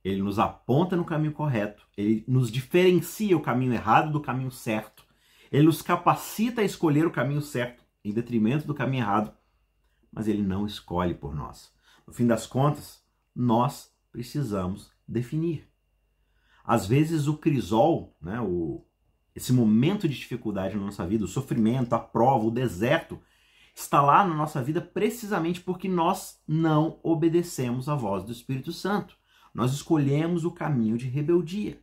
Ele 0.04 0.22
nos 0.22 0.38
aponta 0.38 0.96
no 0.96 1.04
caminho 1.04 1.32
correto, 1.32 1.86
ele 1.96 2.24
nos 2.26 2.50
diferencia 2.50 3.36
o 3.36 3.42
caminho 3.42 3.72
errado 3.72 4.10
do 4.10 4.20
caminho 4.20 4.50
certo, 4.50 5.04
ele 5.50 5.66
nos 5.66 5.80
capacita 5.80 6.60
a 6.60 6.64
escolher 6.64 7.06
o 7.06 7.10
caminho 7.10 7.42
certo 7.42 7.84
em 8.04 8.12
detrimento 8.12 8.66
do 8.66 8.74
caminho 8.74 9.02
errado, 9.02 9.32
mas 10.10 10.26
ele 10.26 10.42
não 10.42 10.66
escolhe 10.66 11.14
por 11.14 11.34
nós. 11.34 11.72
No 12.06 12.12
fim 12.12 12.26
das 12.26 12.46
contas, 12.46 13.02
nós 13.34 13.94
precisamos 14.10 14.90
definir. 15.06 15.68
Às 16.64 16.86
vezes 16.86 17.26
o 17.26 17.36
crisol, 17.36 18.16
né, 18.20 18.40
o, 18.40 18.84
esse 19.34 19.52
momento 19.52 20.08
de 20.08 20.16
dificuldade 20.16 20.76
na 20.76 20.84
nossa 20.84 21.06
vida, 21.06 21.24
o 21.24 21.28
sofrimento, 21.28 21.92
a 21.94 21.98
prova, 21.98 22.46
o 22.46 22.50
deserto, 22.50 23.18
está 23.74 24.02
lá 24.02 24.26
na 24.26 24.34
nossa 24.34 24.62
vida 24.62 24.80
precisamente 24.80 25.60
porque 25.60 25.88
nós 25.88 26.40
não 26.46 27.00
obedecemos 27.02 27.88
à 27.88 27.94
voz 27.94 28.24
do 28.24 28.32
Espírito 28.32 28.72
Santo. 28.72 29.16
Nós 29.54 29.72
escolhemos 29.72 30.44
o 30.44 30.50
caminho 30.50 30.96
de 30.96 31.08
rebeldia. 31.08 31.80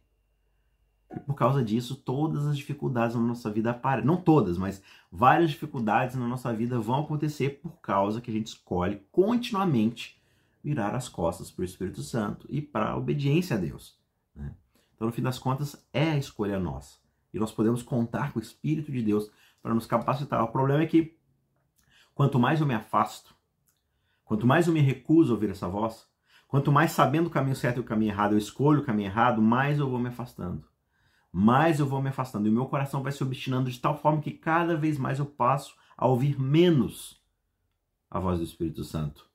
E 1.15 1.19
por 1.19 1.33
causa 1.33 1.63
disso, 1.63 1.95
todas 1.95 2.45
as 2.45 2.57
dificuldades 2.57 3.15
na 3.15 3.21
nossa 3.21 3.49
vida 3.49 3.71
aparecem. 3.71 4.05
Não 4.05 4.17
todas, 4.17 4.57
mas 4.57 4.81
várias 5.11 5.51
dificuldades 5.51 6.15
na 6.15 6.27
nossa 6.27 6.53
vida 6.53 6.79
vão 6.79 7.01
acontecer 7.01 7.61
por 7.61 7.79
causa 7.81 8.21
que 8.21 8.29
a 8.29 8.33
gente 8.33 8.47
escolhe 8.47 9.01
continuamente 9.11 10.19
virar 10.63 10.93
as 10.93 11.07
costas 11.07 11.49
para 11.49 11.61
o 11.61 11.65
Espírito 11.65 12.01
Santo 12.01 12.45
e 12.49 12.61
para 12.61 12.91
a 12.91 12.97
obediência 12.97 13.55
a 13.55 13.59
Deus. 13.59 13.97
Né? 14.35 14.53
Então, 14.95 15.07
no 15.07 15.13
fim 15.13 15.21
das 15.21 15.39
contas, 15.39 15.75
é 15.93 16.11
a 16.11 16.17
escolha 16.17 16.59
nossa. 16.59 16.97
E 17.33 17.39
nós 17.39 17.51
podemos 17.51 17.81
contar 17.81 18.33
com 18.33 18.39
o 18.39 18.41
Espírito 18.41 18.91
de 18.91 19.01
Deus 19.01 19.31
para 19.61 19.73
nos 19.73 19.85
capacitar. 19.85 20.43
O 20.43 20.51
problema 20.51 20.83
é 20.83 20.87
que 20.87 21.17
quanto 22.13 22.37
mais 22.37 22.59
eu 22.59 22.67
me 22.67 22.73
afasto, 22.73 23.33
quanto 24.25 24.45
mais 24.45 24.67
eu 24.67 24.73
me 24.73 24.81
recuso 24.81 25.31
a 25.31 25.35
ouvir 25.35 25.49
essa 25.49 25.69
voz, 25.69 26.07
quanto 26.49 26.69
mais 26.69 26.91
sabendo 26.91 27.27
o 27.27 27.31
caminho 27.31 27.55
certo 27.55 27.77
e 27.77 27.79
o 27.79 27.85
caminho 27.85 28.11
errado 28.11 28.33
eu 28.33 28.37
escolho 28.37 28.81
o 28.81 28.85
caminho 28.85 29.07
errado, 29.07 29.41
mais 29.41 29.79
eu 29.79 29.89
vou 29.89 29.99
me 29.99 30.09
afastando 30.09 30.67
mais 31.31 31.79
eu 31.79 31.85
vou 31.85 32.01
me 32.01 32.09
afastando 32.09 32.47
e 32.47 32.49
o 32.49 32.53
meu 32.53 32.65
coração 32.65 33.03
vai 33.03 33.11
se 33.11 33.23
obstinando 33.23 33.69
de 33.69 33.79
tal 33.79 33.97
forma 33.97 34.21
que 34.21 34.31
cada 34.31 34.75
vez 34.75 34.97
mais 34.97 35.19
eu 35.19 35.25
passo 35.25 35.75
a 35.95 36.07
ouvir 36.07 36.39
menos 36.39 37.21
a 38.09 38.19
voz 38.19 38.39
do 38.39 38.43
Espírito 38.43 38.83
Santo. 38.83 39.29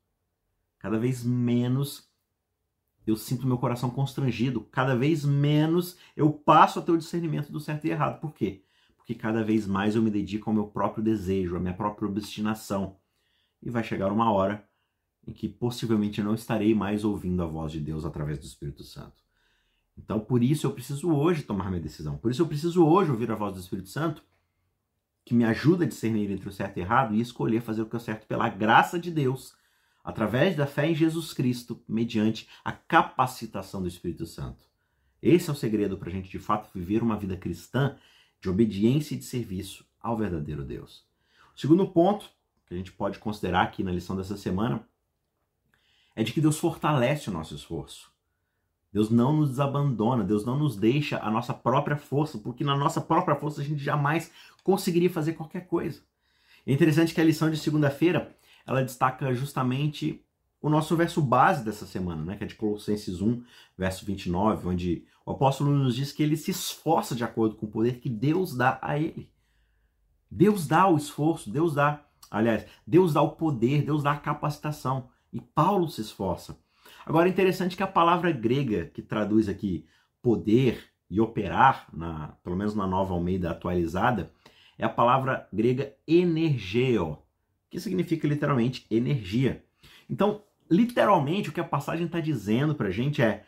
Cada 0.78 0.98
vez 0.98 1.22
menos 1.22 2.10
eu 3.06 3.16
sinto 3.16 3.46
meu 3.46 3.58
coração 3.58 3.90
constrangido, 3.90 4.62
cada 4.62 4.96
vez 4.96 5.24
menos 5.24 5.96
eu 6.16 6.32
passo 6.32 6.78
a 6.78 6.82
ter 6.82 6.90
o 6.90 6.98
discernimento 6.98 7.52
do 7.52 7.60
certo 7.60 7.86
e 7.86 7.90
errado. 7.90 8.20
Por 8.20 8.34
quê? 8.34 8.64
Porque 8.96 9.14
cada 9.14 9.44
vez 9.44 9.66
mais 9.66 9.94
eu 9.94 10.02
me 10.02 10.10
dedico 10.10 10.50
ao 10.50 10.54
meu 10.54 10.66
próprio 10.66 11.04
desejo, 11.04 11.56
à 11.56 11.60
minha 11.60 11.74
própria 11.74 12.08
obstinação. 12.08 12.96
E 13.62 13.70
vai 13.70 13.84
chegar 13.84 14.10
uma 14.10 14.32
hora 14.32 14.66
em 15.26 15.32
que 15.32 15.48
possivelmente 15.48 16.20
eu 16.20 16.24
não 16.24 16.34
estarei 16.34 16.74
mais 16.74 17.04
ouvindo 17.04 17.42
a 17.42 17.46
voz 17.46 17.72
de 17.72 17.80
Deus 17.80 18.04
através 18.04 18.38
do 18.38 18.44
Espírito 18.44 18.82
Santo. 18.82 19.22
Então, 19.96 20.20
por 20.20 20.42
isso 20.42 20.66
eu 20.66 20.72
preciso 20.72 21.12
hoje 21.12 21.42
tomar 21.42 21.70
minha 21.70 21.80
decisão. 21.80 22.16
Por 22.16 22.30
isso 22.30 22.42
eu 22.42 22.46
preciso 22.46 22.84
hoje 22.84 23.10
ouvir 23.10 23.30
a 23.30 23.34
voz 23.34 23.54
do 23.54 23.60
Espírito 23.60 23.88
Santo, 23.88 24.22
que 25.24 25.34
me 25.34 25.44
ajuda 25.44 25.84
a 25.84 25.88
discernir 25.88 26.30
entre 26.30 26.48
o 26.48 26.52
certo 26.52 26.76
e 26.76 26.80
o 26.80 26.84
errado 26.84 27.14
e 27.14 27.20
escolher 27.20 27.62
fazer 27.62 27.82
o 27.82 27.86
que 27.86 27.96
é 27.96 27.98
certo 27.98 28.26
pela 28.26 28.48
graça 28.48 28.98
de 28.98 29.10
Deus, 29.10 29.54
através 30.02 30.54
da 30.56 30.66
fé 30.66 30.90
em 30.90 30.94
Jesus 30.94 31.32
Cristo, 31.32 31.82
mediante 31.88 32.48
a 32.62 32.72
capacitação 32.72 33.80
do 33.80 33.88
Espírito 33.88 34.26
Santo. 34.26 34.64
Esse 35.22 35.48
é 35.48 35.52
o 35.52 35.56
segredo 35.56 35.96
para 35.96 36.10
a 36.10 36.12
gente, 36.12 36.28
de 36.28 36.38
fato, 36.38 36.68
viver 36.74 37.02
uma 37.02 37.16
vida 37.16 37.36
cristã 37.36 37.96
de 38.38 38.50
obediência 38.50 39.14
e 39.14 39.18
de 39.18 39.24
serviço 39.24 39.86
ao 39.98 40.18
verdadeiro 40.18 40.62
Deus. 40.62 41.06
O 41.56 41.58
segundo 41.58 41.88
ponto 41.88 42.28
que 42.66 42.74
a 42.74 42.76
gente 42.76 42.92
pode 42.92 43.18
considerar 43.18 43.62
aqui 43.62 43.82
na 43.82 43.92
lição 43.92 44.16
dessa 44.16 44.36
semana 44.36 44.86
é 46.14 46.22
de 46.22 46.32
que 46.32 46.40
Deus 46.40 46.58
fortalece 46.58 47.28
o 47.28 47.32
nosso 47.32 47.54
esforço. 47.54 48.12
Deus 48.92 49.10
não 49.10 49.32
nos 49.32 49.58
abandona, 49.58 50.22
Deus 50.22 50.44
não 50.44 50.56
nos 50.56 50.76
deixa 50.76 51.18
a 51.18 51.28
nossa 51.30 51.52
própria 51.52 51.96
força, 51.96 52.38
porque 52.38 52.62
na 52.62 52.76
nossa 52.76 53.00
própria 53.00 53.34
força 53.34 53.60
a 53.60 53.64
gente 53.64 53.82
jamais 53.82 54.30
conseguiria 54.62 55.10
fazer 55.10 55.32
qualquer 55.32 55.66
coisa. 55.66 56.00
É 56.64 56.72
interessante 56.72 57.12
que 57.12 57.20
a 57.20 57.24
lição 57.24 57.50
de 57.50 57.56
segunda-feira, 57.56 58.36
ela 58.64 58.84
destaca 58.84 59.34
justamente 59.34 60.24
o 60.62 60.70
nosso 60.70 60.96
verso 60.96 61.20
base 61.20 61.64
dessa 61.64 61.84
semana, 61.84 62.24
né, 62.24 62.36
que 62.36 62.44
é 62.44 62.46
de 62.46 62.54
Colossenses 62.54 63.20
1, 63.20 63.42
verso 63.76 64.06
29, 64.06 64.68
onde 64.68 65.04
o 65.26 65.32
apóstolo 65.32 65.70
nos 65.70 65.94
diz 65.94 66.12
que 66.12 66.22
ele 66.22 66.36
se 66.36 66.52
esforça 66.52 67.14
de 67.14 67.24
acordo 67.24 67.56
com 67.56 67.66
o 67.66 67.70
poder 67.70 67.98
que 67.98 68.08
Deus 68.08 68.56
dá 68.56 68.78
a 68.80 68.98
ele. 68.98 69.28
Deus 70.30 70.66
dá 70.66 70.86
o 70.88 70.96
esforço, 70.96 71.50
Deus 71.50 71.74
dá, 71.74 72.02
aliás, 72.30 72.64
Deus 72.86 73.12
dá 73.12 73.20
o 73.20 73.32
poder, 73.32 73.82
Deus 73.82 74.02
dá 74.02 74.12
a 74.12 74.18
capacitação. 74.18 75.08
E 75.34 75.40
Paulo 75.40 75.88
se 75.88 76.00
esforça. 76.00 76.56
Agora, 77.04 77.28
é 77.28 77.30
interessante 77.32 77.76
que 77.76 77.82
a 77.82 77.88
palavra 77.88 78.30
grega 78.30 78.86
que 78.86 79.02
traduz 79.02 79.48
aqui 79.48 79.84
poder 80.22 80.82
e 81.10 81.20
operar, 81.20 81.88
na, 81.92 82.28
pelo 82.44 82.56
menos 82.56 82.74
na 82.74 82.86
nova 82.86 83.12
Almeida 83.12 83.50
atualizada, 83.50 84.32
é 84.78 84.84
a 84.84 84.88
palavra 84.88 85.48
grega 85.52 85.94
energeo, 86.06 87.18
que 87.68 87.80
significa 87.80 88.28
literalmente 88.28 88.86
energia. 88.88 89.64
Então, 90.08 90.42
literalmente, 90.70 91.48
o 91.48 91.52
que 91.52 91.60
a 91.60 91.64
passagem 91.64 92.06
está 92.06 92.20
dizendo 92.20 92.74
para 92.74 92.88
a 92.88 92.92
gente 92.92 93.20
é: 93.20 93.44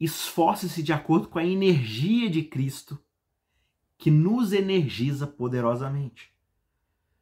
esforce-se 0.00 0.82
de 0.82 0.92
acordo 0.92 1.28
com 1.28 1.38
a 1.38 1.44
energia 1.44 2.30
de 2.30 2.42
Cristo 2.42 2.98
que 3.98 4.10
nos 4.10 4.52
energiza 4.52 5.26
poderosamente. 5.26 6.32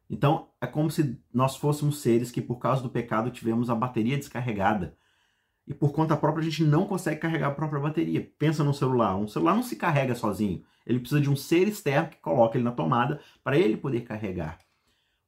Então, 0.09 0.49
é 0.61 0.67
como 0.67 0.89
se 0.89 1.19
nós 1.33 1.55
fôssemos 1.57 1.99
seres 1.99 2.31
que, 2.31 2.41
por 2.41 2.57
causa 2.57 2.81
do 2.81 2.89
pecado, 2.89 3.29
tivemos 3.29 3.69
a 3.69 3.75
bateria 3.75 4.17
descarregada 4.17 4.97
e 5.67 5.73
por 5.73 5.91
conta 5.91 6.15
própria 6.15 6.41
a 6.41 6.49
gente 6.49 6.63
não 6.63 6.87
consegue 6.87 7.19
carregar 7.19 7.47
a 7.47 7.55
própria 7.55 7.81
bateria. 7.81 8.31
Pensa 8.39 8.63
no 8.63 8.73
celular, 8.73 9.17
um 9.17 9.27
celular 9.27 9.53
não 9.53 9.63
se 9.63 9.75
carrega 9.75 10.15
sozinho. 10.15 10.63
Ele 10.85 10.99
precisa 10.99 11.19
de 11.19 11.29
um 11.29 11.35
ser 11.35 11.67
externo 11.67 12.09
que 12.09 12.17
coloca 12.17 12.57
ele 12.57 12.63
na 12.63 12.71
tomada 12.71 13.19
para 13.43 13.57
ele 13.57 13.75
poder 13.75 14.01
carregar. 14.01 14.59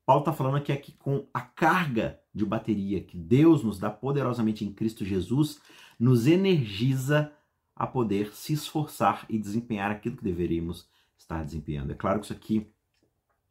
Paulo 0.05 0.21
está 0.21 0.31
falando 0.31 0.55
aqui, 0.55 0.71
aqui 0.71 0.93
com 0.93 1.27
a 1.33 1.41
carga 1.41 2.19
de 2.33 2.45
bateria 2.45 3.03
que 3.03 3.17
Deus 3.17 3.63
nos 3.63 3.77
dá 3.77 3.89
poderosamente 3.89 4.63
em 4.63 4.71
Cristo 4.71 5.03
Jesus, 5.03 5.59
nos 5.99 6.25
energiza 6.25 7.33
a 7.75 7.85
poder 7.85 8.33
se 8.33 8.53
esforçar 8.53 9.25
e 9.29 9.37
desempenhar 9.37 9.91
aquilo 9.91 10.15
que 10.15 10.23
deveríamos 10.23 10.87
estar 11.17 11.43
desempenhando. 11.43 11.91
É 11.91 11.95
claro 11.95 12.19
que 12.19 12.25
isso 12.25 12.33
aqui, 12.33 12.71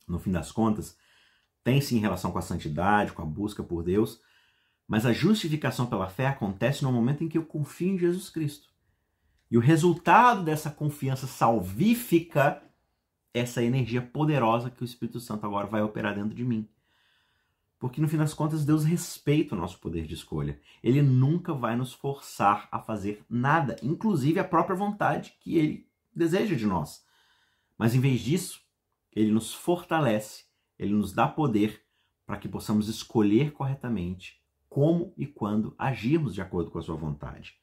no 0.07 0.19
fim 0.19 0.33
das 0.33 0.51
contas, 0.51 0.97
tem 1.65 1.81
sim 1.81 1.99
relação 1.99 2.31
com 2.31 2.39
a 2.39 2.43
santidade, 2.43 3.13
com 3.13 3.23
a 3.23 3.27
busca 3.27 3.63
por 3.63 3.83
Deus, 3.83 4.21
mas 4.87 5.05
a 5.05 5.13
justificação 5.13 5.87
pela 5.87 6.09
fé 6.09 6.27
acontece 6.27 6.83
no 6.83 6.93
momento 6.93 7.23
em 7.23 7.29
que 7.29 7.37
eu 7.37 7.45
confio 7.45 7.95
em 7.95 7.99
Jesus 7.99 8.31
Cristo. 8.31 8.69
E 9.51 9.57
o 9.57 9.61
resultado 9.61 10.43
dessa 10.43 10.71
confiança 10.71 11.27
salvífica 11.27 12.63
é 13.35 13.41
essa 13.41 13.63
energia 13.63 14.03
poderosa 14.03 14.71
que 14.71 14.83
o 14.83 14.85
Espírito 14.85 15.21
Santo 15.21 15.47
agora 15.47 15.67
vai 15.67 15.83
operar 15.83 16.15
dentro 16.15 16.35
de 16.35 16.45
mim. 16.45 16.69
Porque 17.79 18.01
no 18.01 18.09
fim 18.09 18.17
das 18.17 18.35
contas, 18.35 18.65
Deus 18.65 18.85
respeita 18.85 19.55
o 19.55 19.59
nosso 19.59 19.79
poder 19.79 20.05
de 20.07 20.15
escolha. 20.15 20.61
Ele 20.83 21.01
nunca 21.01 21.55
vai 21.55 21.77
nos 21.77 21.93
forçar 21.93 22.69
a 22.73 22.81
fazer 22.81 23.25
nada, 23.31 23.77
inclusive 23.83 24.41
a 24.41 24.45
própria 24.45 24.75
vontade 24.75 25.35
que 25.41 25.57
ele 25.57 25.89
deseja 26.15 26.57
de 26.57 26.67
nós. 26.67 27.07
Mas 27.77 27.95
em 27.95 28.01
vez 28.01 28.21
disso, 28.21 28.61
ele 29.15 29.31
nos 29.31 29.55
fortalece, 29.55 30.45
ele 30.79 30.95
nos 30.95 31.13
dá 31.13 31.27
poder 31.27 31.83
para 32.27 32.37
que 32.37 32.49
possamos 32.49 32.89
escolher 32.89 33.53
corretamente 33.53 34.39
como 34.69 35.13
e 35.17 35.27
quando 35.27 35.75
agirmos 35.79 36.35
de 36.35 36.43
acordo 36.43 36.71
com 36.71 36.79
a 36.79 36.83
sua 36.83 36.95
vontade. 36.95 37.55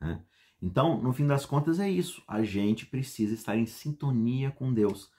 Né? 0.00 0.20
Então, 0.60 1.00
no 1.00 1.12
fim 1.12 1.26
das 1.26 1.46
contas, 1.46 1.78
é 1.78 1.88
isso. 1.88 2.22
A 2.26 2.42
gente 2.42 2.86
precisa 2.86 3.32
estar 3.32 3.56
em 3.56 3.66
sintonia 3.66 4.50
com 4.50 4.74
Deus, 4.74 5.10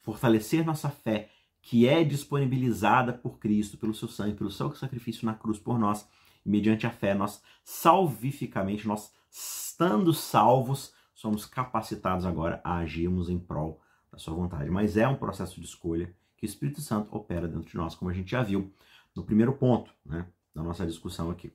fortalecer 0.00 0.66
nossa 0.66 0.90
fé, 0.90 1.30
que 1.62 1.86
é 1.86 2.02
disponibilizada 2.02 3.12
por 3.12 3.38
Cristo, 3.38 3.78
pelo 3.78 3.94
seu 3.94 4.08
sangue, 4.08 4.36
pelo 4.36 4.50
seu 4.50 4.74
sacrifício 4.74 5.24
na 5.24 5.34
cruz 5.34 5.58
por 5.58 5.78
nós. 5.78 6.06
E 6.44 6.50
mediante 6.50 6.86
a 6.86 6.90
fé, 6.90 7.14
nós 7.14 7.40
salvificamente, 7.62 8.86
nós 8.86 9.14
estando 9.30 10.12
salvos, 10.12 10.92
somos 11.14 11.46
capacitados 11.46 12.26
agora 12.26 12.60
a 12.64 12.78
agirmos 12.78 13.30
em 13.30 13.38
prol 13.38 13.80
da 14.10 14.18
sua 14.18 14.34
vontade. 14.34 14.68
Mas 14.68 14.96
é 14.96 15.06
um 15.06 15.16
processo 15.16 15.60
de 15.60 15.66
escolha 15.66 16.12
que 16.42 16.46
o 16.46 16.50
Espírito 16.50 16.80
Santo 16.80 17.16
opera 17.16 17.46
dentro 17.46 17.70
de 17.70 17.76
nós, 17.76 17.94
como 17.94 18.10
a 18.10 18.14
gente 18.14 18.32
já 18.32 18.42
viu 18.42 18.74
no 19.14 19.22
primeiro 19.22 19.52
ponto, 19.52 19.94
né? 20.04 20.26
da 20.52 20.60
nossa 20.60 20.84
discussão 20.84 21.30
aqui. 21.30 21.52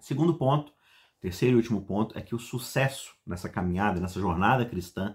Segundo 0.00 0.32
ponto, 0.32 0.72
terceiro 1.20 1.56
e 1.56 1.58
último 1.58 1.82
ponto, 1.82 2.16
é 2.16 2.22
que 2.22 2.34
o 2.34 2.38
sucesso 2.38 3.14
nessa 3.26 3.50
caminhada, 3.50 4.00
nessa 4.00 4.18
jornada 4.18 4.64
cristã, 4.64 5.14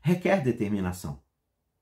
requer 0.00 0.42
determinação. 0.42 1.22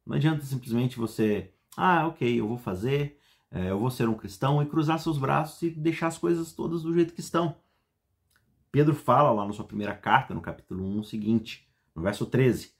Não 0.04 0.16
adianta 0.16 0.44
simplesmente 0.44 0.98
você, 0.98 1.54
ah, 1.78 2.06
ok, 2.08 2.38
eu 2.38 2.46
vou 2.46 2.58
fazer, 2.58 3.18
é, 3.50 3.70
eu 3.70 3.78
vou 3.78 3.90
ser 3.90 4.06
um 4.06 4.14
cristão 4.14 4.62
e 4.62 4.66
cruzar 4.66 4.98
seus 4.98 5.16
braços 5.16 5.62
e 5.62 5.70
deixar 5.70 6.08
as 6.08 6.18
coisas 6.18 6.52
todas 6.52 6.82
do 6.82 6.92
jeito 6.92 7.14
que 7.14 7.20
estão. 7.20 7.56
Pedro 8.70 8.94
fala 8.94 9.30
lá 9.30 9.46
na 9.46 9.52
sua 9.54 9.64
primeira 9.64 9.94
carta, 9.94 10.34
no 10.34 10.42
capítulo 10.42 10.84
1, 10.84 11.00
o 11.00 11.04
seguinte, 11.04 11.66
no 11.94 12.02
verso 12.02 12.26
13: 12.26 12.74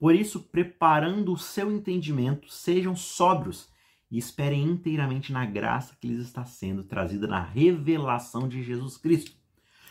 Por 0.00 0.14
isso, 0.14 0.40
preparando 0.40 1.30
o 1.30 1.38
seu 1.38 1.70
entendimento, 1.70 2.50
sejam 2.50 2.96
sóbrios 2.96 3.68
e 4.10 4.16
esperem 4.16 4.64
inteiramente 4.64 5.30
na 5.30 5.44
graça 5.44 5.94
que 6.00 6.08
lhes 6.08 6.20
está 6.20 6.42
sendo 6.42 6.82
trazida 6.82 7.26
na 7.26 7.44
revelação 7.44 8.48
de 8.48 8.62
Jesus 8.62 8.96
Cristo. 8.96 9.32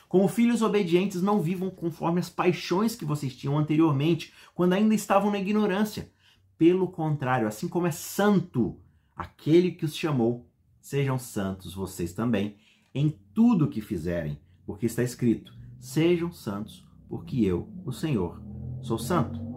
Como 0.09 0.27
filhos 0.27 0.63
obedientes, 0.63 1.21
não 1.21 1.39
vivam 1.39 1.69
conforme 1.69 2.19
as 2.19 2.27
paixões 2.27 2.95
que 2.95 3.05
vocês 3.05 3.35
tinham 3.35 3.55
anteriormente, 3.55 4.33
quando 4.55 4.73
ainda 4.73 4.95
estavam 4.95 5.29
na 5.29 5.37
ignorância. 5.37 6.11
Pelo 6.57 6.87
contrário, 6.87 7.47
assim 7.47 7.67
como 7.67 7.85
é 7.85 7.91
santo 7.91 8.81
aquele 9.15 9.71
que 9.71 9.85
os 9.85 9.95
chamou, 9.95 10.49
sejam 10.81 11.19
santos 11.19 11.75
vocês 11.75 12.13
também 12.13 12.57
em 12.95 13.09
tudo 13.35 13.65
o 13.65 13.69
que 13.69 13.79
fizerem, 13.79 14.39
porque 14.65 14.87
está 14.87 15.03
escrito: 15.03 15.53
sejam 15.79 16.31
santos, 16.31 16.83
porque 17.07 17.45
eu, 17.45 17.69
o 17.85 17.91
Senhor, 17.91 18.41
sou 18.81 18.97
santo. 18.97 19.48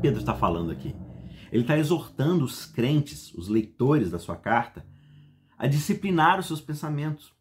Pedro 0.00 0.20
está 0.20 0.34
falando 0.34 0.70
aqui? 0.70 0.94
Ele 1.52 1.62
está 1.62 1.76
exortando 1.76 2.44
os 2.44 2.64
crentes, 2.64 3.34
os 3.34 3.48
leitores 3.48 4.10
da 4.10 4.18
sua 4.18 4.36
carta, 4.36 4.86
a 5.58 5.66
disciplinar 5.66 6.38
os 6.38 6.46
seus 6.46 6.60
pensamentos, 6.60 7.34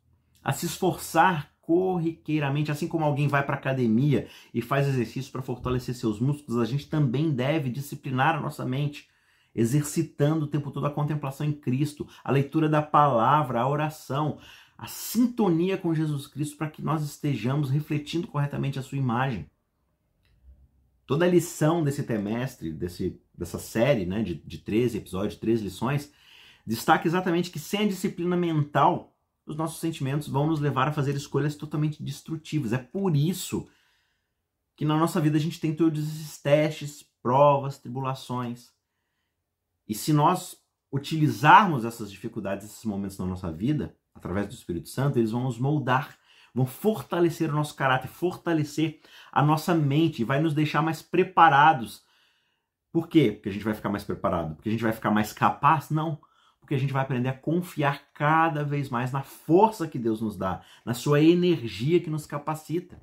a 0.44 0.52
se 0.52 0.66
esforçar 0.66 1.52
corriqueiramente, 1.62 2.72
assim 2.72 2.88
como 2.88 3.06
alguém 3.06 3.28
vai 3.28 3.44
para 3.44 3.56
a 3.56 3.60
academia 3.60 4.28
e 4.54 4.62
faz 4.62 4.88
exercício 4.88 5.32
para 5.32 5.42
fortalecer 5.42 5.94
seus 5.94 6.20
músculos, 6.20 6.60
a 6.60 6.66
gente 6.66 6.90
também 6.90 7.32
deve 7.32 7.70
disciplinar 7.70 8.36
a 8.36 8.42
nossa 8.42 8.66
mente, 8.66 9.08
exercitando 9.54 10.46
o 10.46 10.48
tempo 10.48 10.72
todo 10.72 10.88
a 10.88 10.92
contemplação 10.92 11.46
em 11.46 11.54
Cristo, 11.54 12.08
a 12.24 12.32
leitura 12.32 12.68
da 12.68 12.82
palavra, 12.82 13.62
a 13.62 13.70
oração, 13.70 14.40
a 14.78 14.88
sintonia 14.88 15.78
com 15.78 15.94
Jesus 15.94 16.26
Cristo 16.26 16.58
para 16.58 16.70
que 16.70 16.82
nós 16.82 17.04
estejamos 17.04 17.70
refletindo 17.70 18.28
corretamente 18.28 18.80
a 18.80 18.82
sua 18.82 18.98
imagem. 18.98 19.46
Toda 21.10 21.26
a 21.26 21.28
lição 21.28 21.84
desse 21.84 22.04
trimestre, 22.04 22.72
desse 22.72 23.20
dessa 23.34 23.58
série 23.58 24.06
né, 24.06 24.22
de, 24.22 24.36
de 24.36 24.60
13 24.60 25.00
episódios, 25.00 25.40
13 25.40 25.64
lições, 25.64 26.14
destaca 26.64 27.08
exatamente 27.08 27.50
que 27.50 27.58
sem 27.58 27.86
a 27.86 27.88
disciplina 27.88 28.38
mental, 28.38 29.16
os 29.44 29.56
nossos 29.56 29.80
sentimentos 29.80 30.28
vão 30.28 30.46
nos 30.46 30.60
levar 30.60 30.88
a 30.88 30.92
fazer 30.92 31.16
escolhas 31.16 31.56
totalmente 31.56 32.04
destrutivas. 32.04 32.74
É 32.74 32.78
por 32.78 33.16
isso 33.16 33.68
que 34.76 34.86
na 34.86 34.96
nossa 34.96 35.20
vida 35.20 35.36
a 35.36 35.42
gente 35.42 35.60
tem 35.60 35.74
todos 35.74 36.00
esses 36.00 36.40
testes, 36.40 37.04
provas, 37.24 37.80
tribulações. 37.80 38.72
E 39.88 39.96
se 39.96 40.14
nós 40.14 40.62
utilizarmos 40.92 41.86
essas 41.86 42.12
dificuldades, 42.12 42.68
esses 42.68 42.86
momentos 42.86 43.18
na 43.18 43.26
nossa 43.26 43.52
vida, 43.52 43.98
através 44.14 44.48
do 44.48 44.54
Espírito 44.54 44.90
Santo, 44.90 45.18
eles 45.18 45.32
vão 45.32 45.46
nos 45.46 45.58
moldar, 45.58 46.19
vão 46.54 46.66
fortalecer 46.66 47.50
o 47.50 47.56
nosso 47.56 47.76
caráter, 47.76 48.08
fortalecer 48.08 49.00
a 49.32 49.44
nossa 49.44 49.74
mente, 49.74 50.24
vai 50.24 50.42
nos 50.42 50.54
deixar 50.54 50.82
mais 50.82 51.02
preparados 51.02 52.04
por 52.92 53.08
quê? 53.08 53.32
Porque 53.32 53.50
a 53.50 53.52
gente 53.52 53.64
vai 53.64 53.74
ficar 53.74 53.90
mais 53.90 54.04
preparado? 54.04 54.56
Porque 54.56 54.70
a 54.70 54.72
gente 54.72 54.84
vai 54.84 54.92
ficar 54.92 55.12
mais 55.12 55.32
capaz? 55.32 55.90
Não. 55.90 56.20
Porque 56.60 56.74
a 56.74 56.78
gente 56.78 56.94
vai 56.94 57.02
aprender 57.02 57.30
a 57.30 57.38
confiar 57.38 58.12
cada 58.14 58.64
vez 58.64 58.90
mais 58.90 59.12
na 59.12 59.22
força 59.22 59.88
que 59.88 60.00
Deus 60.00 60.22
nos 60.22 60.38
dá, 60.38 60.62
na 60.86 60.94
sua 60.94 61.22
energia 61.22 62.00
que 62.00 62.10
nos 62.10 62.26
capacita. 62.26 63.02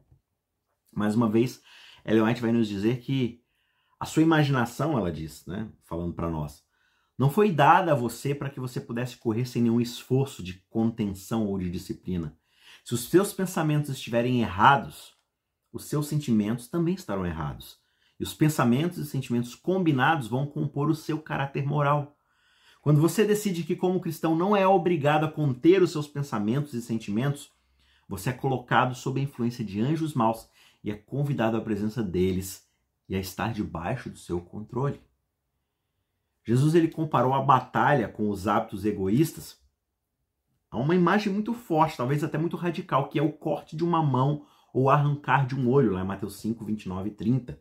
Mais 0.92 1.14
uma 1.14 1.28
vez, 1.28 1.62
Ellen 2.04 2.22
White 2.22 2.40
vai 2.40 2.52
nos 2.52 2.68
dizer 2.68 3.00
que 3.00 3.42
a 3.98 4.04
sua 4.04 4.22
imaginação, 4.22 4.96
ela 4.96 5.10
diz, 5.10 5.44
né, 5.46 5.68
falando 5.84 6.14
para 6.14 6.30
nós, 6.30 6.64
não 7.18 7.30
foi 7.30 7.50
dada 7.50 7.92
a 7.92 7.94
você 7.94 8.34
para 8.34 8.50
que 8.50 8.60
você 8.60 8.80
pudesse 8.80 9.16
correr 9.16 9.46
sem 9.46 9.62
nenhum 9.62 9.80
esforço 9.80 10.42
de 10.42 10.54
contenção 10.68 11.46
ou 11.46 11.58
de 11.58 11.70
disciplina. 11.70 12.36
Se 12.86 12.94
os 12.94 13.08
seus 13.08 13.32
pensamentos 13.32 13.90
estiverem 13.90 14.42
errados, 14.42 15.12
os 15.72 15.86
seus 15.86 16.06
sentimentos 16.06 16.68
também 16.68 16.94
estarão 16.94 17.26
errados. 17.26 17.80
E 18.16 18.22
os 18.22 18.32
pensamentos 18.32 18.98
e 18.98 19.04
sentimentos 19.04 19.56
combinados 19.56 20.28
vão 20.28 20.46
compor 20.46 20.88
o 20.88 20.94
seu 20.94 21.20
caráter 21.20 21.66
moral. 21.66 22.16
Quando 22.80 23.00
você 23.00 23.24
decide 23.24 23.64
que, 23.64 23.74
como 23.74 23.98
cristão, 23.98 24.36
não 24.36 24.56
é 24.56 24.68
obrigado 24.68 25.24
a 25.24 25.28
conter 25.28 25.82
os 25.82 25.90
seus 25.90 26.06
pensamentos 26.06 26.74
e 26.74 26.80
sentimentos, 26.80 27.50
você 28.08 28.30
é 28.30 28.32
colocado 28.32 28.94
sob 28.94 29.18
a 29.18 29.24
influência 29.24 29.64
de 29.64 29.80
anjos 29.80 30.14
maus 30.14 30.48
e 30.84 30.88
é 30.88 30.94
convidado 30.94 31.56
à 31.56 31.60
presença 31.60 32.04
deles 32.04 32.68
e 33.08 33.16
a 33.16 33.18
estar 33.18 33.52
debaixo 33.52 34.08
do 34.08 34.16
seu 34.16 34.40
controle. 34.40 35.00
Jesus 36.44 36.76
ele 36.76 36.86
comparou 36.86 37.34
a 37.34 37.42
batalha 37.42 38.06
com 38.06 38.30
os 38.30 38.46
hábitos 38.46 38.84
egoístas 38.84 39.58
a 40.76 40.80
uma 40.80 40.94
imagem 40.94 41.32
muito 41.32 41.54
forte, 41.54 41.96
talvez 41.96 42.22
até 42.22 42.36
muito 42.36 42.56
radical, 42.56 43.08
que 43.08 43.18
é 43.18 43.22
o 43.22 43.32
corte 43.32 43.74
de 43.74 43.82
uma 43.82 44.02
mão 44.02 44.44
ou 44.74 44.90
arrancar 44.90 45.46
de 45.46 45.54
um 45.54 45.70
olho, 45.70 45.92
lá 45.92 46.02
em 46.02 46.06
Mateus 46.06 46.38
5, 46.38 46.62
29 46.64 47.08
e 47.08 47.12
30. 47.12 47.58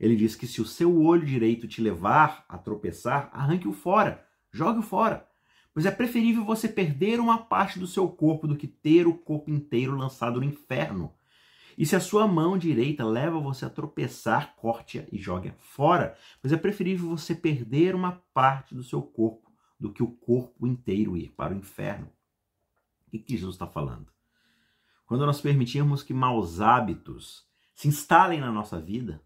Ele 0.00 0.16
diz 0.16 0.34
que 0.34 0.48
se 0.48 0.60
o 0.60 0.64
seu 0.64 1.00
olho 1.00 1.24
direito 1.24 1.68
te 1.68 1.80
levar 1.80 2.44
a 2.48 2.58
tropeçar, 2.58 3.30
arranque-o 3.32 3.72
fora, 3.72 4.26
jogue-o 4.50 4.82
fora. 4.82 5.26
Pois 5.72 5.86
é 5.86 5.92
preferível 5.92 6.44
você 6.44 6.68
perder 6.68 7.20
uma 7.20 7.38
parte 7.38 7.78
do 7.78 7.86
seu 7.86 8.08
corpo 8.08 8.48
do 8.48 8.56
que 8.56 8.66
ter 8.66 9.06
o 9.06 9.14
corpo 9.14 9.48
inteiro 9.48 9.94
lançado 9.94 10.40
no 10.40 10.46
inferno. 10.46 11.12
E 11.78 11.86
se 11.86 11.94
a 11.94 12.00
sua 12.00 12.26
mão 12.26 12.58
direita 12.58 13.04
leva 13.04 13.38
você 13.38 13.64
a 13.64 13.70
tropeçar, 13.70 14.56
corte-a 14.56 15.04
e 15.12 15.18
jogue-a 15.18 15.52
fora, 15.60 16.16
pois 16.42 16.52
é 16.52 16.56
preferível 16.56 17.08
você 17.08 17.32
perder 17.32 17.94
uma 17.94 18.20
parte 18.34 18.74
do 18.74 18.82
seu 18.82 19.00
corpo 19.00 19.52
do 19.78 19.92
que 19.92 20.02
o 20.02 20.10
corpo 20.10 20.66
inteiro 20.66 21.16
ir 21.16 21.30
para 21.36 21.54
o 21.54 21.56
inferno. 21.56 22.10
O 23.06 23.10
que, 23.10 23.18
que 23.18 23.36
Jesus 23.36 23.54
está 23.54 23.66
falando? 23.66 24.12
Quando 25.06 25.24
nós 25.24 25.40
permitirmos 25.40 26.02
que 26.02 26.12
maus 26.12 26.60
hábitos 26.60 27.46
se 27.74 27.88
instalem 27.88 28.40
na 28.40 28.50
nossa 28.50 28.80
vida, 28.80 29.22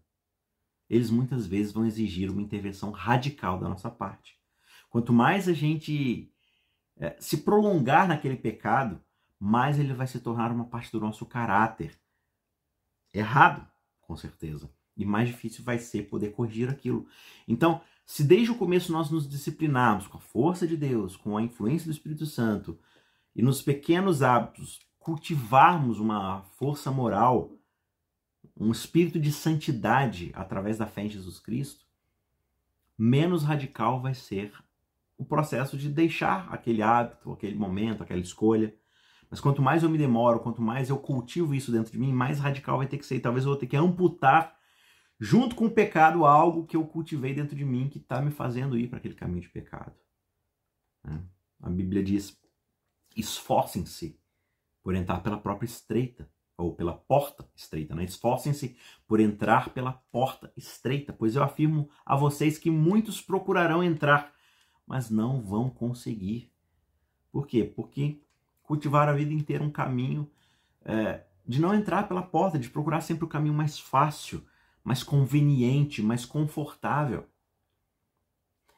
eles 0.89 1.09
muitas 1.09 1.47
vezes 1.47 1.71
vão 1.71 1.85
exigir 1.85 2.29
uma 2.29 2.41
intervenção 2.41 2.91
radical 2.91 3.59
da 3.59 3.69
nossa 3.69 3.89
parte. 3.89 4.37
Quanto 4.89 5.13
mais 5.13 5.47
a 5.47 5.53
gente 5.53 6.31
é, 6.97 7.15
se 7.19 7.37
prolongar 7.37 8.07
naquele 8.07 8.35
pecado, 8.35 9.01
mais 9.39 9.79
ele 9.79 9.93
vai 9.93 10.05
se 10.05 10.19
tornar 10.19 10.51
uma 10.51 10.65
parte 10.65 10.91
do 10.91 10.99
nosso 10.99 11.25
caráter 11.25 11.97
errado, 13.13 13.65
com 14.01 14.15
certeza. 14.15 14.69
E 14.95 15.05
mais 15.05 15.29
difícil 15.29 15.63
vai 15.63 15.79
ser 15.79 16.03
poder 16.09 16.33
corrigir 16.33 16.69
aquilo. 16.69 17.07
Então, 17.47 17.81
se 18.05 18.23
desde 18.23 18.51
o 18.51 18.57
começo 18.57 18.91
nós 18.91 19.09
nos 19.09 19.27
disciplinarmos 19.27 20.07
com 20.07 20.17
a 20.17 20.21
força 20.21 20.67
de 20.67 20.75
Deus, 20.75 21.15
com 21.15 21.37
a 21.37 21.41
influência 21.41 21.85
do 21.85 21.93
Espírito 21.93 22.25
Santo, 22.25 22.77
e 23.35 23.41
nos 23.41 23.61
pequenos 23.61 24.21
hábitos 24.21 24.79
cultivarmos 24.99 25.99
uma 25.99 26.41
força 26.43 26.91
moral, 26.91 27.57
um 28.57 28.71
espírito 28.71 29.19
de 29.19 29.31
santidade 29.31 30.31
através 30.35 30.77
da 30.77 30.85
fé 30.85 31.03
em 31.03 31.09
Jesus 31.09 31.39
Cristo, 31.39 31.85
menos 32.97 33.43
radical 33.43 34.01
vai 34.01 34.13
ser 34.13 34.53
o 35.17 35.25
processo 35.25 35.77
de 35.77 35.89
deixar 35.89 36.47
aquele 36.51 36.81
hábito, 36.81 37.31
aquele 37.31 37.55
momento, 37.55 38.03
aquela 38.03 38.19
escolha, 38.19 38.75
mas 39.29 39.39
quanto 39.39 39.61
mais 39.61 39.81
eu 39.81 39.89
me 39.89 39.97
demoro, 39.97 40.41
quanto 40.41 40.61
mais 40.61 40.89
eu 40.89 40.97
cultivo 40.97 41.55
isso 41.55 41.71
dentro 41.71 41.91
de 41.91 41.97
mim, 41.97 42.11
mais 42.11 42.39
radical 42.39 42.77
vai 42.77 42.87
ter 42.87 42.97
que 42.97 43.05
ser. 43.05 43.21
Talvez 43.21 43.45
eu 43.45 43.51
vou 43.51 43.57
ter 43.57 43.67
que 43.67 43.77
amputar, 43.77 44.53
junto 45.17 45.55
com 45.55 45.65
o 45.65 45.71
pecado, 45.71 46.25
algo 46.25 46.65
que 46.65 46.75
eu 46.75 46.85
cultivei 46.85 47.33
dentro 47.33 47.55
de 47.55 47.63
mim 47.63 47.87
que 47.87 47.97
está 47.97 48.21
me 48.21 48.29
fazendo 48.29 48.77
ir 48.77 48.89
para 48.89 48.97
aquele 48.97 49.15
caminho 49.15 49.41
de 49.41 49.49
pecado. 49.49 49.95
Né? 51.01 51.23
A 51.61 51.69
Bíblia 51.69 52.03
diz: 52.03 52.40
esforcem-se 53.15 54.19
por 54.83 54.95
entrar 54.95 55.21
pela 55.21 55.37
própria 55.37 55.65
estreita, 55.65 56.29
ou 56.57 56.73
pela 56.75 56.93
porta 56.93 57.47
estreita, 57.55 57.95
né? 57.95 58.03
Esforcem-se 58.03 58.77
por 59.07 59.19
entrar 59.19 59.69
pela 59.69 59.93
porta 60.11 60.51
estreita, 60.55 61.11
pois 61.11 61.35
eu 61.35 61.43
afirmo 61.43 61.89
a 62.05 62.15
vocês 62.15 62.57
que 62.57 62.69
muitos 62.69 63.21
procurarão 63.21 63.83
entrar, 63.83 64.33
mas 64.85 65.09
não 65.09 65.41
vão 65.41 65.69
conseguir. 65.69 66.51
Por 67.31 67.47
quê? 67.47 67.63
Porque 67.63 68.21
cultivar 68.61 69.09
a 69.09 69.13
vida 69.13 69.33
inteira 69.33 69.63
um 69.63 69.71
caminho 69.71 70.29
é, 70.85 71.23
de 71.45 71.59
não 71.59 71.73
entrar 71.73 72.07
pela 72.07 72.21
porta, 72.21 72.59
de 72.59 72.69
procurar 72.69 73.01
sempre 73.01 73.25
o 73.25 73.29
caminho 73.29 73.53
mais 73.53 73.79
fácil, 73.79 74.45
mais 74.83 75.03
conveniente, 75.03 76.01
mais 76.01 76.25
confortável. 76.25 77.27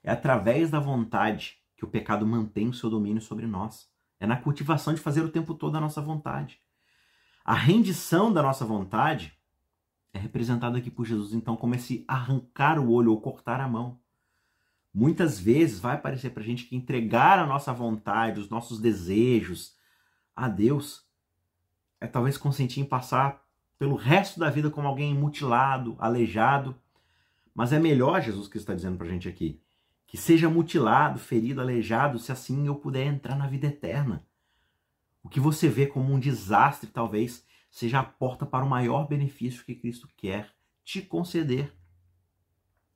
É 0.03 0.11
através 0.11 0.69
da 0.69 0.79
vontade 0.79 1.57
que 1.75 1.85
o 1.85 1.87
pecado 1.87 2.25
mantém 2.25 2.67
o 2.67 2.73
seu 2.73 2.89
domínio 2.89 3.21
sobre 3.21 3.45
nós. 3.45 3.91
É 4.23 4.25
na 4.25 4.37
cultivação 4.37 4.93
de 4.93 5.01
fazer 5.01 5.19
o 5.19 5.27
tempo 5.27 5.53
todo 5.53 5.75
a 5.75 5.81
nossa 5.81 6.01
vontade. 6.01 6.57
A 7.43 7.53
rendição 7.53 8.31
da 8.31 8.41
nossa 8.41 8.63
vontade 8.63 9.37
é 10.13 10.17
representada 10.17 10.77
aqui 10.77 10.89
por 10.89 11.05
Jesus, 11.05 11.33
então, 11.33 11.57
como 11.57 11.75
esse 11.75 12.05
arrancar 12.07 12.79
o 12.79 12.89
olho 12.89 13.11
ou 13.11 13.19
cortar 13.19 13.59
a 13.59 13.67
mão. 13.67 13.99
Muitas 14.93 15.37
vezes 15.37 15.77
vai 15.77 15.99
parecer 15.99 16.29
para 16.29 16.41
a 16.41 16.45
gente 16.45 16.63
que 16.63 16.73
entregar 16.73 17.37
a 17.37 17.45
nossa 17.45 17.73
vontade, 17.73 18.39
os 18.39 18.47
nossos 18.47 18.79
desejos, 18.79 19.75
a 20.33 20.47
Deus 20.47 21.05
é 21.99 22.07
talvez 22.07 22.37
consentir 22.37 22.79
em 22.79 22.85
passar 22.85 23.43
pelo 23.77 23.97
resto 23.97 24.39
da 24.39 24.49
vida 24.49 24.69
como 24.69 24.87
alguém 24.87 25.13
mutilado, 25.13 25.97
aleijado. 25.99 26.73
Mas 27.53 27.73
é 27.73 27.77
melhor, 27.77 28.21
Jesus 28.21 28.47
que 28.47 28.57
está 28.57 28.73
dizendo 28.73 28.97
para 28.97 29.07
a 29.07 29.09
gente 29.09 29.27
aqui, 29.27 29.61
que 30.13 30.17
seja 30.19 30.47
mutilado, 30.47 31.17
ferido, 31.17 31.59
aleijado, 31.59 32.19
se 32.19 32.31
assim 32.31 32.67
eu 32.67 32.75
puder 32.75 33.07
entrar 33.07 33.35
na 33.35 33.47
vida 33.47 33.65
eterna. 33.65 34.23
O 35.23 35.27
que 35.27 35.39
você 35.39 35.67
vê 35.67 35.87
como 35.87 36.13
um 36.13 36.19
desastre, 36.19 36.87
talvez, 36.87 37.43
seja 37.71 37.99
a 37.99 38.03
porta 38.03 38.45
para 38.45 38.63
o 38.63 38.69
maior 38.69 39.07
benefício 39.07 39.65
que 39.65 39.73
Cristo 39.73 40.07
quer 40.15 40.53
te 40.83 41.01
conceder. 41.01 41.75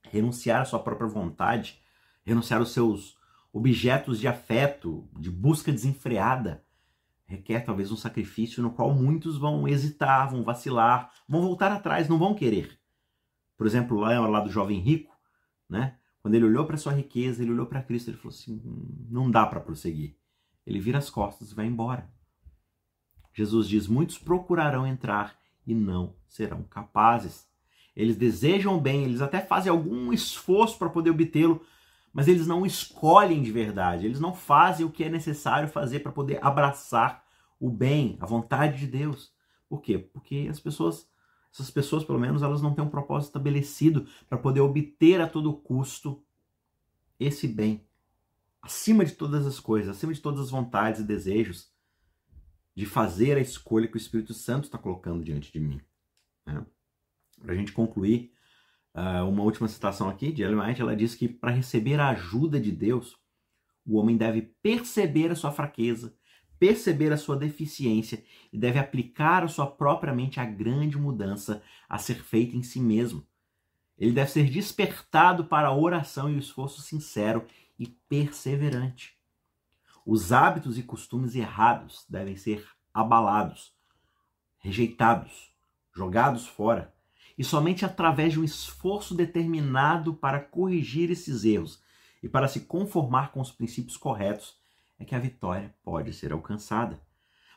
Renunciar 0.04 0.62
à 0.62 0.66
sua 0.66 0.78
própria 0.78 1.08
vontade, 1.08 1.82
renunciar 2.24 2.60
aos 2.60 2.72
seus 2.72 3.18
objetos 3.52 4.20
de 4.20 4.28
afeto, 4.28 5.10
de 5.18 5.32
busca 5.32 5.72
desenfreada, 5.72 6.64
requer 7.26 7.62
talvez 7.62 7.92
um 7.92 7.98
sacrifício 7.98 8.62
no 8.62 8.70
qual 8.70 8.94
muitos 8.94 9.40
vão 9.40 9.68
hesitar, 9.68 10.30
vão 10.30 10.44
vacilar, 10.44 11.12
vão 11.28 11.42
voltar 11.42 11.72
atrás, 11.72 12.08
não 12.08 12.20
vão 12.20 12.36
querer. 12.36 12.80
Por 13.58 13.66
exemplo, 13.66 13.98
lá, 13.98 14.20
lá 14.28 14.40
do 14.40 14.52
jovem 14.52 14.80
rico, 14.80 15.18
né? 15.68 15.98
Quando 16.28 16.36
ele 16.36 16.44
olhou 16.44 16.66
para 16.66 16.76
sua 16.76 16.92
riqueza, 16.92 17.42
ele 17.42 17.54
olhou 17.54 17.66
para 17.66 17.82
Cristo, 17.82 18.10
ele 18.10 18.18
falou 18.18 18.36
assim: 18.36 18.62
hum, 18.66 19.08
não 19.10 19.32
dá 19.32 19.46
para 19.46 19.62
prosseguir. 19.62 20.18
Ele 20.66 20.78
vira 20.78 20.98
as 20.98 21.10
costas 21.10 21.52
e 21.52 21.56
vai 21.56 21.66
embora. 21.66 22.12
Jesus 23.34 23.66
diz: 23.66 23.88
muitos 23.88 24.18
procurarão 24.18 24.86
entrar 24.86 25.40
e 25.66 25.74
não 25.74 26.18
serão 26.28 26.64
capazes. 26.64 27.48
Eles 27.96 28.18
desejam 28.18 28.78
bem, 28.78 29.06
eles 29.06 29.22
até 29.22 29.40
fazem 29.40 29.72
algum 29.72 30.12
esforço 30.12 30.78
para 30.78 30.90
poder 30.90 31.12
obtê-lo, 31.12 31.66
mas 32.12 32.28
eles 32.28 32.46
não 32.46 32.66
escolhem 32.66 33.42
de 33.42 33.50
verdade, 33.54 34.06
eles 34.06 34.20
não 34.20 34.34
fazem 34.34 34.86
o 34.86 34.92
que 34.92 35.06
é 35.06 35.10
necessário 35.10 35.70
fazer 35.70 36.02
para 36.02 36.12
poder 36.12 36.46
abraçar 36.46 37.24
o 37.58 37.70
bem, 37.70 38.18
a 38.20 38.26
vontade 38.26 38.80
de 38.80 38.88
Deus. 38.88 39.32
Por 39.70 39.82
quê? 39.82 39.98
Porque 39.98 40.48
as 40.52 40.60
pessoas, 40.60 41.08
essas 41.58 41.72
pessoas 41.72 42.04
pelo 42.04 42.20
menos, 42.20 42.42
elas 42.44 42.62
não 42.62 42.74
têm 42.74 42.84
um 42.84 42.90
propósito 42.90 43.30
estabelecido 43.30 44.08
para 44.30 44.38
poder 44.38 44.62
obter 44.62 45.20
a 45.20 45.28
todo 45.28 45.54
custo 45.54 46.24
esse 47.20 47.48
bem, 47.48 47.84
acima 48.62 49.04
de 49.04 49.14
todas 49.14 49.46
as 49.46 49.60
coisas, 49.60 49.96
acima 49.96 50.14
de 50.14 50.22
todas 50.22 50.40
as 50.40 50.52
vontades 50.52 51.02
e 51.02 51.04
desejos, 51.04 51.72
de 52.76 52.86
fazer 52.86 53.38
a 53.38 53.42
escolha 53.42 53.88
que 53.88 53.96
o 53.96 53.98
Espírito 53.98 54.34
Santo 54.34 54.66
está 54.66 54.78
colocando 54.78 55.24
diante 55.24 55.52
de 55.52 55.60
mim. 55.60 55.82
Né? 56.46 56.64
Para 57.42 57.54
a 57.54 57.56
gente 57.56 57.72
concluir, 57.72 58.32
Uh, 58.98 59.30
uma 59.30 59.44
última 59.44 59.68
citação 59.68 60.10
aqui 60.10 60.32
de 60.32 60.42
Ellen 60.42 60.60
White, 60.60 60.82
ela 60.82 60.96
diz 60.96 61.14
que 61.14 61.28
para 61.28 61.52
receber 61.52 62.00
a 62.00 62.10
ajuda 62.10 62.60
de 62.60 62.72
Deus, 62.72 63.16
o 63.86 63.96
homem 63.96 64.18
deve 64.18 64.42
perceber 64.42 65.30
a 65.30 65.36
sua 65.36 65.52
fraqueza, 65.52 66.18
perceber 66.60 67.12
a 67.12 67.18
sua 67.18 67.36
deficiência 67.36 68.24
e 68.52 68.58
deve 68.58 68.80
aplicar 68.80 69.44
a 69.44 69.48
sua 69.48 69.68
própria 69.68 70.14
mente 70.14 70.40
a 70.40 70.46
grande 70.46 70.98
mudança 70.98 71.62
a 71.88 71.98
ser 71.98 72.24
feita 72.24 72.56
em 72.56 72.64
si 72.64 72.80
mesmo. 72.80 73.26
Ele 73.98 74.12
deve 74.12 74.30
ser 74.30 74.50
despertado 74.50 75.46
para 75.46 75.70
a 75.70 75.76
oração 75.76 76.30
e 76.30 76.36
o 76.36 76.40
esforço 76.40 76.82
sincero 76.82 77.46
e 77.80 77.88
perseverante. 77.88 79.18
Os 80.06 80.32
hábitos 80.32 80.78
e 80.78 80.84
costumes 80.84 81.36
errados 81.36 82.06
devem 82.08 82.36
ser 82.36 82.66
abalados, 82.94 83.74
rejeitados, 84.60 85.52
jogados 85.94 86.48
fora 86.48 86.94
e 87.38 87.44
somente 87.44 87.86
através 87.86 88.34
de 88.34 88.40
um 88.40 88.44
esforço 88.44 89.14
determinado 89.14 90.14
para 90.14 90.40
corrigir 90.40 91.12
esses 91.12 91.44
erros 91.44 91.82
e 92.22 92.30
para 92.30 92.48
se 92.48 92.62
conformar 92.62 93.32
com 93.32 93.40
os 93.40 93.52
princípios 93.52 93.98
corretos 93.98 94.58
é 95.00 95.06
que 95.06 95.16
a 95.16 95.20
vitória 95.20 95.74
pode 95.84 96.14
ser 96.14 96.32
alcançada. 96.32 97.02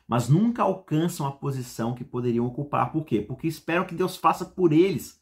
mas 0.07 0.27
nunca 0.27 0.63
alcançam 0.63 1.25
a 1.25 1.31
posição 1.31 1.95
que 1.95 2.03
poderiam 2.03 2.45
ocupar. 2.45 2.91
Por 2.91 3.05
quê? 3.05 3.21
Porque 3.21 3.47
esperam 3.47 3.85
que 3.85 3.95
Deus 3.95 4.17
faça 4.17 4.43
por 4.43 4.73
eles 4.73 5.21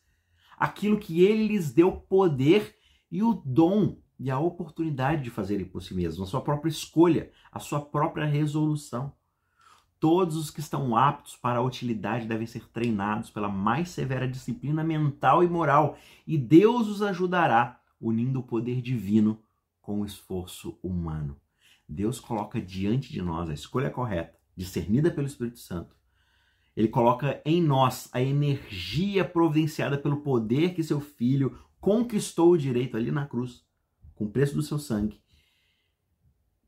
aquilo 0.57 0.99
que 0.99 1.23
ele 1.23 1.47
lhes 1.47 1.71
deu 1.71 1.91
poder 1.91 2.75
e 3.09 3.23
o 3.23 3.33
dom 3.45 3.97
e 4.19 4.29
a 4.29 4.37
oportunidade 4.37 5.23
de 5.23 5.29
fazerem 5.29 5.65
por 5.65 5.81
si 5.81 5.93
mesmos, 5.93 6.27
a 6.27 6.31
sua 6.31 6.41
própria 6.41 6.69
escolha, 6.69 7.31
a 7.49 7.59
sua 7.59 7.79
própria 7.79 8.25
resolução. 8.25 9.13
Todos 9.99 10.35
os 10.35 10.51
que 10.51 10.59
estão 10.59 10.95
aptos 10.95 11.37
para 11.37 11.59
a 11.59 11.63
utilidade 11.63 12.27
devem 12.27 12.47
ser 12.47 12.67
treinados 12.69 13.29
pela 13.29 13.47
mais 13.47 13.89
severa 13.89 14.27
disciplina 14.27 14.83
mental 14.83 15.43
e 15.43 15.47
moral, 15.47 15.97
e 16.27 16.37
Deus 16.37 16.87
os 16.87 17.01
ajudará, 17.01 17.79
unindo 17.99 18.39
o 18.39 18.43
poder 18.43 18.81
divino 18.81 19.41
com 19.81 20.01
o 20.01 20.05
esforço 20.05 20.77
humano. 20.83 21.35
Deus 21.89 22.19
coloca 22.19 22.61
diante 22.61 23.11
de 23.11 23.19
nós 23.19 23.49
a 23.49 23.53
escolha 23.53 23.89
correta, 23.89 24.37
discernida 24.55 25.09
pelo 25.09 25.25
Espírito 25.25 25.57
Santo. 25.57 25.97
Ele 26.75 26.87
coloca 26.87 27.41
em 27.43 27.61
nós 27.61 28.07
a 28.13 28.21
energia 28.21 29.25
providenciada 29.25 29.97
pelo 29.97 30.21
poder 30.21 30.75
que 30.75 30.83
seu 30.83 31.01
filho 31.01 31.59
conquistou 31.79 32.51
o 32.51 32.57
direito 32.57 32.95
ali 32.95 33.11
na 33.11 33.25
cruz 33.25 33.65
com 34.13 34.25
o 34.25 34.29
preço 34.29 34.53
do 34.53 34.61
seu 34.61 34.77
sangue. 34.77 35.19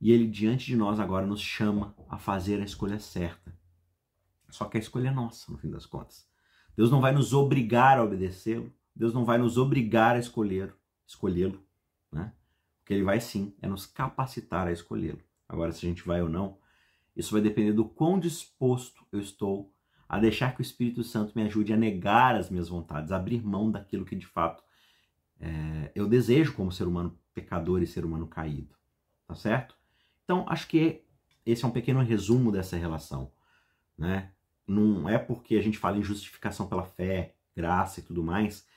E 0.01 0.11
ele, 0.11 0.25
diante 0.25 0.65
de 0.65 0.75
nós, 0.75 0.99
agora 0.99 1.27
nos 1.27 1.39
chama 1.39 1.95
a 2.09 2.17
fazer 2.17 2.59
a 2.59 2.65
escolha 2.65 2.99
certa. 2.99 3.55
Só 4.49 4.65
que 4.65 4.77
a 4.77 4.79
escolha 4.79 5.09
é 5.09 5.13
nossa, 5.13 5.51
no 5.51 5.57
fim 5.57 5.69
das 5.69 5.85
contas. 5.85 6.27
Deus 6.75 6.89
não 6.89 6.99
vai 6.99 7.11
nos 7.11 7.31
obrigar 7.31 7.99
a 7.99 8.03
obedecê-lo. 8.03 8.73
Deus 8.95 9.13
não 9.13 9.23
vai 9.23 9.37
nos 9.37 9.57
obrigar 9.57 10.15
a 10.15 10.19
escolher, 10.19 10.75
escolhê-lo, 11.05 11.63
né? 12.11 12.33
Que 12.91 12.95
ele 12.95 13.05
vai 13.05 13.21
sim 13.21 13.55
é 13.61 13.69
nos 13.69 13.85
capacitar 13.85 14.67
a 14.67 14.71
escolhê-lo. 14.73 15.21
Agora, 15.47 15.71
se 15.71 15.85
a 15.85 15.87
gente 15.87 16.05
vai 16.05 16.21
ou 16.21 16.27
não, 16.27 16.57
isso 17.15 17.31
vai 17.31 17.41
depender 17.41 17.71
do 17.71 17.85
quão 17.85 18.19
disposto 18.19 19.07
eu 19.13 19.21
estou 19.21 19.73
a 20.09 20.19
deixar 20.19 20.53
que 20.53 20.59
o 20.59 20.61
Espírito 20.61 21.01
Santo 21.01 21.31
me 21.33 21.43
ajude 21.43 21.71
a 21.71 21.77
negar 21.77 22.35
as 22.35 22.49
minhas 22.49 22.67
vontades, 22.67 23.13
a 23.13 23.15
abrir 23.15 23.41
mão 23.41 23.71
daquilo 23.71 24.03
que 24.03 24.13
de 24.13 24.27
fato 24.27 24.61
é, 25.39 25.89
eu 25.95 26.05
desejo 26.05 26.53
como 26.53 26.69
ser 26.69 26.85
humano 26.85 27.17
pecador 27.33 27.81
e 27.81 27.87
ser 27.87 28.03
humano 28.03 28.27
caído. 28.27 28.75
Tá 29.25 29.35
certo? 29.35 29.77
Então, 30.25 30.43
acho 30.49 30.67
que 30.67 31.05
esse 31.45 31.63
é 31.63 31.67
um 31.69 31.71
pequeno 31.71 32.01
resumo 32.01 32.51
dessa 32.51 32.75
relação. 32.75 33.31
Né? 33.97 34.33
Não 34.67 35.07
é 35.07 35.17
porque 35.17 35.55
a 35.55 35.61
gente 35.61 35.77
fala 35.77 35.97
em 35.97 36.03
justificação 36.03 36.67
pela 36.67 36.83
fé, 36.83 37.35
graça 37.55 38.01
e 38.01 38.03
tudo 38.03 38.21
mais, 38.21 38.67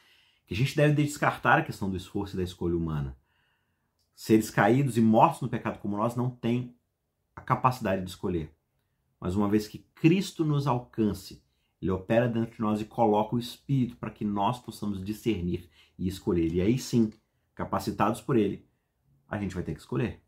que 0.47 0.55
a 0.55 0.57
gente 0.57 0.77
deve 0.77 1.03
descartar 1.03 1.59
a 1.59 1.65
questão 1.65 1.91
do 1.91 1.97
esforço 1.97 2.37
e 2.37 2.39
da 2.39 2.45
escolha 2.45 2.77
humana. 2.77 3.17
Seres 4.15 4.51
caídos 4.51 4.97
e 4.97 5.01
mortos 5.01 5.41
no 5.41 5.49
pecado 5.49 5.79
como 5.79 5.97
nós 5.97 6.15
não 6.15 6.31
têm 6.31 6.77
a 7.35 7.41
capacidade 7.41 8.03
de 8.03 8.11
escolher. 8.11 8.55
Mas 9.21 9.35
uma 9.35 9.49
vez 9.49 9.67
que 9.67 9.79
Cristo 9.95 10.45
nos 10.45 10.67
alcance, 10.67 11.43
ele 11.81 11.91
opera 11.91 12.29
dentro 12.29 12.57
de 12.57 12.61
nós 12.61 12.81
e 12.81 12.85
coloca 12.85 13.37
o 13.37 13.39
Espírito 13.39 13.97
para 13.97 14.11
que 14.11 14.25
nós 14.25 14.59
possamos 14.59 15.05
discernir 15.05 15.69
e 15.99 16.07
escolher. 16.07 16.53
E 16.53 16.61
aí 16.61 16.79
sim, 16.79 17.13
capacitados 17.55 18.21
por 18.21 18.37
ele, 18.37 18.67
a 19.29 19.39
gente 19.39 19.55
vai 19.55 19.65
ter 19.65 19.75
que 19.75 19.81
escolher. 19.81 20.23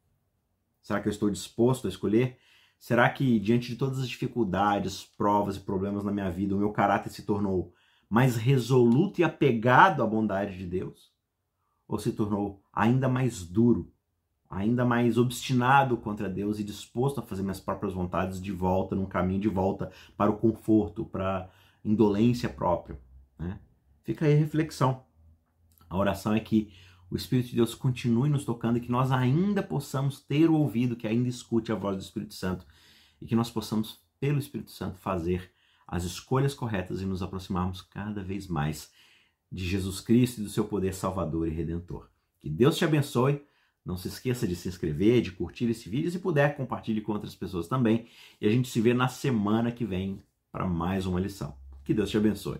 Será 0.83 1.01
que 1.01 1.09
eu 1.09 1.12
estou 1.12 1.31
disposto 1.31 1.87
a 1.87 1.90
escolher? 1.90 2.38
Será 2.79 3.09
que 3.09 3.40
diante 3.40 3.68
de 3.68 3.77
todas 3.77 3.99
as 3.99 4.09
dificuldades, 4.09 5.05
provas 5.05 5.57
e 5.57 5.61
problemas 5.61 6.05
na 6.05 6.12
minha 6.12 6.31
vida, 6.31 6.55
o 6.55 6.59
meu 6.59 6.72
caráter 6.72 7.11
se 7.11 7.22
tornou 7.22 7.72
mais 8.09 8.37
resoluto 8.37 9.20
e 9.20 9.25
apegado 9.25 10.03
à 10.03 10.07
bondade 10.07 10.57
de 10.57 10.66
Deus? 10.66 11.12
Ou 11.88 11.99
se 11.99 12.12
tornou 12.12 12.62
ainda 12.72 13.09
mais 13.09 13.44
duro, 13.44 13.92
ainda 14.49 14.85
mais 14.85 15.18
obstinado 15.18 15.96
contra 15.96 16.29
Deus 16.29 16.59
e 16.59 16.64
disposto 16.64 17.20
a 17.20 17.22
fazer 17.22 17.42
minhas 17.42 17.61
próprias 17.61 17.92
vontades 17.92 18.40
de 18.40 18.53
volta, 18.53 18.94
num 18.94 19.07
caminho 19.07 19.40
de 19.40 19.49
volta 19.49 19.90
para 20.16 20.31
o 20.31 20.37
conforto, 20.37 21.05
para 21.05 21.49
indolência 21.85 22.49
própria? 22.49 22.99
Né? 23.38 23.59
Fica 24.03 24.25
aí 24.25 24.35
a 24.35 24.38
reflexão. 24.38 25.05
A 25.88 25.96
oração 25.96 26.35
é 26.35 26.40
que 26.40 26.72
o 27.11 27.16
Espírito 27.16 27.51
de 27.51 27.57
Deus 27.57 27.75
continue 27.75 28.29
nos 28.29 28.44
tocando 28.44 28.79
e 28.79 28.81
que 28.81 28.90
nós 28.90 29.12
ainda 29.12 29.62
possamos 29.62 30.20
ter 30.20 30.51
o 30.51 30.55
ouvido 30.55 30.96
que 30.96 31.07
ainda 31.07 31.29
escute 31.29 31.70
a 31.70 31.77
voz 31.77 31.96
do 31.96 32.03
Espírito 32.03 32.35
Santo 32.35 32.66
e 33.20 33.27
que 33.27 33.37
nós 33.37 33.51
possamos, 33.51 34.01
pelo 34.18 34.38
Espírito 34.38 34.70
Santo, 34.70 34.99
fazer 34.99 35.53
as 35.87 36.03
escolhas 36.03 36.53
corretas 36.53 37.01
e 37.01 37.07
nos 37.07 37.22
aproximarmos 37.22 37.81
cada 37.81 38.22
vez 38.22 38.49
mais 38.49 38.90
de 39.51 39.65
Jesus 39.65 40.01
Cristo 40.01 40.41
e 40.41 40.45
do 40.45 40.51
seu 40.51 40.65
poder 40.65 40.95
salvador 40.95 41.47
e 41.49 41.51
redentor. 41.51 42.09
Que 42.41 42.51
Deus 42.51 42.77
te 42.77 42.85
abençoe. 42.85 43.43
Não 43.85 43.97
se 43.97 44.09
esqueça 44.09 44.49
de 44.49 44.57
se 44.57 44.69
inscrever, 44.69 45.23
de 45.23 45.31
curtir 45.31 45.67
esse 45.67 45.89
vídeo. 45.89 46.11
Se 46.11 46.19
puder, 46.19 46.57
compartilhe 46.57 47.01
com 47.01 47.13
outras 47.13 47.35
pessoas 47.35 47.69
também. 47.69 48.07
E 48.41 48.47
a 48.47 48.51
gente 48.51 48.69
se 48.69 48.81
vê 48.81 48.93
na 48.93 49.07
semana 49.07 49.71
que 49.71 49.85
vem 49.85 50.21
para 50.51 50.67
mais 50.67 51.07
uma 51.07 51.21
lição. 51.21 51.57
Que 51.85 51.95
Deus 51.95 52.11
te 52.11 52.17
abençoe. 52.17 52.59